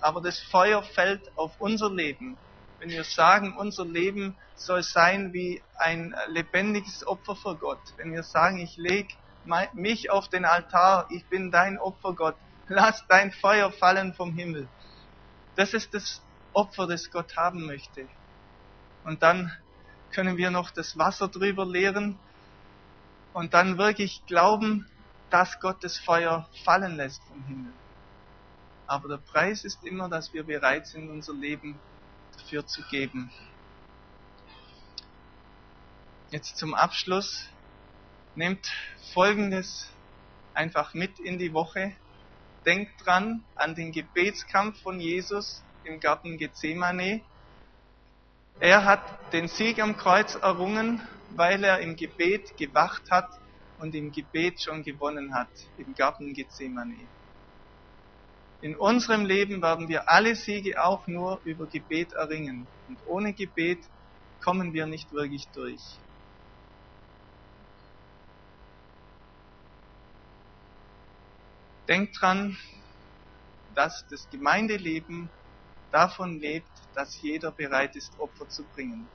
aber 0.00 0.22
das 0.22 0.40
Feuer 0.40 0.82
fällt 0.82 1.30
auf 1.36 1.52
unser 1.58 1.90
Leben. 1.90 2.38
Wenn 2.78 2.88
wir 2.88 3.04
sagen, 3.04 3.54
unser 3.54 3.84
Leben 3.84 4.34
soll 4.54 4.82
sein 4.82 5.34
wie 5.34 5.62
ein 5.76 6.14
lebendiges 6.28 7.06
Opfer 7.06 7.36
für 7.36 7.54
Gott. 7.54 7.82
Wenn 7.98 8.12
wir 8.12 8.22
sagen, 8.22 8.60
ich 8.60 8.78
lege 8.78 9.12
mich 9.74 10.10
auf 10.10 10.28
den 10.28 10.46
Altar, 10.46 11.06
ich 11.10 11.26
bin 11.26 11.50
dein 11.50 11.78
Opfer 11.78 12.14
Gott, 12.14 12.36
lass 12.66 13.06
dein 13.08 13.30
Feuer 13.30 13.72
fallen 13.72 14.14
vom 14.14 14.32
Himmel. 14.32 14.66
Das 15.54 15.74
ist 15.74 15.92
das 15.92 16.22
Opfer, 16.54 16.86
das 16.86 17.10
Gott 17.10 17.36
haben 17.36 17.66
möchte. 17.66 18.08
Und 19.04 19.22
dann 19.22 19.52
können 20.12 20.38
wir 20.38 20.50
noch 20.50 20.70
das 20.70 20.96
Wasser 20.96 21.28
drüber 21.28 21.66
leeren 21.66 22.18
und 23.34 23.52
dann 23.52 23.76
wirklich 23.76 24.24
glauben, 24.26 24.86
dass 25.30 25.60
Gott 25.60 25.82
das 25.82 25.98
Feuer 25.98 26.48
fallen 26.64 26.96
lässt 26.96 27.22
vom 27.24 27.42
Himmel. 27.44 27.72
Aber 28.86 29.08
der 29.08 29.18
Preis 29.18 29.64
ist 29.64 29.84
immer, 29.84 30.08
dass 30.08 30.32
wir 30.32 30.44
bereit 30.44 30.86
sind, 30.86 31.10
unser 31.10 31.34
Leben 31.34 31.78
dafür 32.36 32.66
zu 32.66 32.82
geben. 32.90 33.30
Jetzt 36.30 36.56
zum 36.56 36.74
Abschluss. 36.74 37.48
Nehmt 38.34 38.66
Folgendes 39.12 39.90
einfach 40.54 40.94
mit 40.94 41.18
in 41.18 41.38
die 41.38 41.52
Woche. 41.52 41.96
Denkt 42.64 43.04
dran 43.04 43.44
an 43.56 43.74
den 43.74 43.92
Gebetskampf 43.92 44.80
von 44.82 45.00
Jesus 45.00 45.62
im 45.84 46.00
Garten 46.00 46.38
Gethsemane. 46.38 47.22
Er 48.60 48.84
hat 48.84 49.32
den 49.32 49.48
Sieg 49.48 49.80
am 49.80 49.96
Kreuz 49.96 50.34
errungen 50.34 51.00
weil 51.30 51.62
er 51.64 51.80
im 51.80 51.96
Gebet 51.96 52.56
gewacht 52.56 53.10
hat 53.10 53.28
und 53.78 53.94
im 53.94 54.12
Gebet 54.12 54.60
schon 54.60 54.82
gewonnen 54.82 55.34
hat, 55.34 55.48
im 55.76 55.94
Garten 55.94 56.34
Gethsemane. 56.34 57.08
In 58.60 58.76
unserem 58.76 59.24
Leben 59.24 59.62
werden 59.62 59.88
wir 59.88 60.08
alle 60.10 60.34
Siege 60.34 60.82
auch 60.82 61.06
nur 61.06 61.40
über 61.44 61.66
Gebet 61.66 62.12
erringen. 62.12 62.66
Und 62.88 62.98
ohne 63.06 63.32
Gebet 63.32 63.78
kommen 64.42 64.72
wir 64.72 64.86
nicht 64.86 65.12
wirklich 65.12 65.46
durch. 65.54 65.80
Denkt 71.86 72.20
dran, 72.20 72.58
dass 73.74 74.04
das 74.10 74.28
Gemeindeleben 74.30 75.30
davon 75.92 76.40
lebt, 76.40 76.68
dass 76.94 77.22
jeder 77.22 77.52
bereit 77.52 77.94
ist, 77.94 78.18
Opfer 78.18 78.48
zu 78.48 78.64
bringen. 78.74 79.08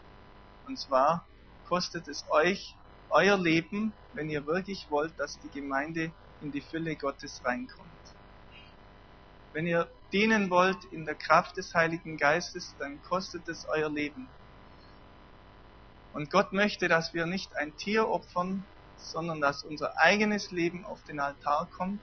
Und 0.66 0.80
zwar 0.80 1.28
kostet 1.68 2.08
es 2.08 2.24
euch 2.32 2.76
euer 3.14 3.38
Leben, 3.38 3.94
wenn 4.14 4.30
ihr 4.30 4.46
wirklich 4.46 4.90
wollt, 4.90 5.18
dass 5.20 5.40
die 5.40 5.50
Gemeinde 5.50 6.12
in 6.42 6.52
die 6.52 6.62
Fülle 6.62 6.96
Gottes 6.96 7.42
reinkommt. 7.46 7.90
Wenn 9.54 9.68
ihr 9.68 9.88
dienen 10.12 10.50
wollt 10.50 10.84
in 10.92 11.06
der 11.06 11.16
Kraft 11.16 11.56
des 11.58 11.74
Heiligen 11.76 12.18
Geistes, 12.18 12.76
dann 12.80 13.02
kostet 13.04 13.48
es 13.48 13.66
euer 13.66 13.90
Leben. 13.90 14.28
Und 16.12 16.32
Gott 16.32 16.54
möchte, 16.54 16.88
dass 16.88 17.14
wir 17.14 17.28
nicht 17.28 17.56
ein 17.58 17.76
Tier 17.78 18.08
opfern, 18.08 18.66
sondern 18.98 19.42
dass 19.42 19.64
unser 19.64 19.98
eigenes 20.00 20.50
Leben 20.50 20.84
auf 20.86 21.04
den 21.04 21.20
Altar 21.20 21.70
kommt 21.78 22.02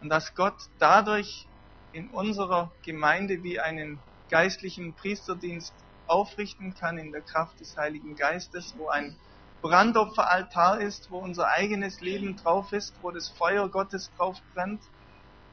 und 0.00 0.10
dass 0.10 0.34
Gott 0.34 0.58
dadurch 0.78 1.46
in 1.92 2.10
unserer 2.10 2.72
Gemeinde 2.84 3.42
wie 3.42 3.58
einen 3.58 4.02
geistlichen 4.30 4.94
Priesterdienst 4.94 5.72
aufrichten 6.06 6.74
kann 6.74 6.98
in 6.98 7.10
der 7.12 7.22
Kraft 7.22 7.60
des 7.60 7.76
Heiligen 7.76 8.16
Geistes, 8.16 8.74
wo 8.76 8.88
ein 8.88 9.16
Brandopferaltar 9.62 10.80
ist, 10.80 11.10
wo 11.10 11.18
unser 11.18 11.48
eigenes 11.48 12.00
Leben 12.00 12.36
drauf 12.36 12.72
ist, 12.72 12.94
wo 13.02 13.10
das 13.10 13.28
Feuer 13.28 13.68
Gottes 13.68 14.10
drauf 14.16 14.38
brennt 14.54 14.80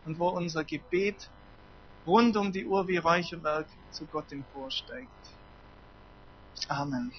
und 0.05 0.19
wo 0.19 0.29
unser 0.29 0.63
Gebet 0.63 1.29
rund 2.05 2.37
um 2.37 2.53
die 2.53 2.65
Uhr 2.65 2.87
wie 2.87 2.97
Räucherwerk 2.97 3.67
zu 3.91 4.05
Gott 4.07 4.31
emporsteigt. 4.31 5.09
Amen. 6.69 7.11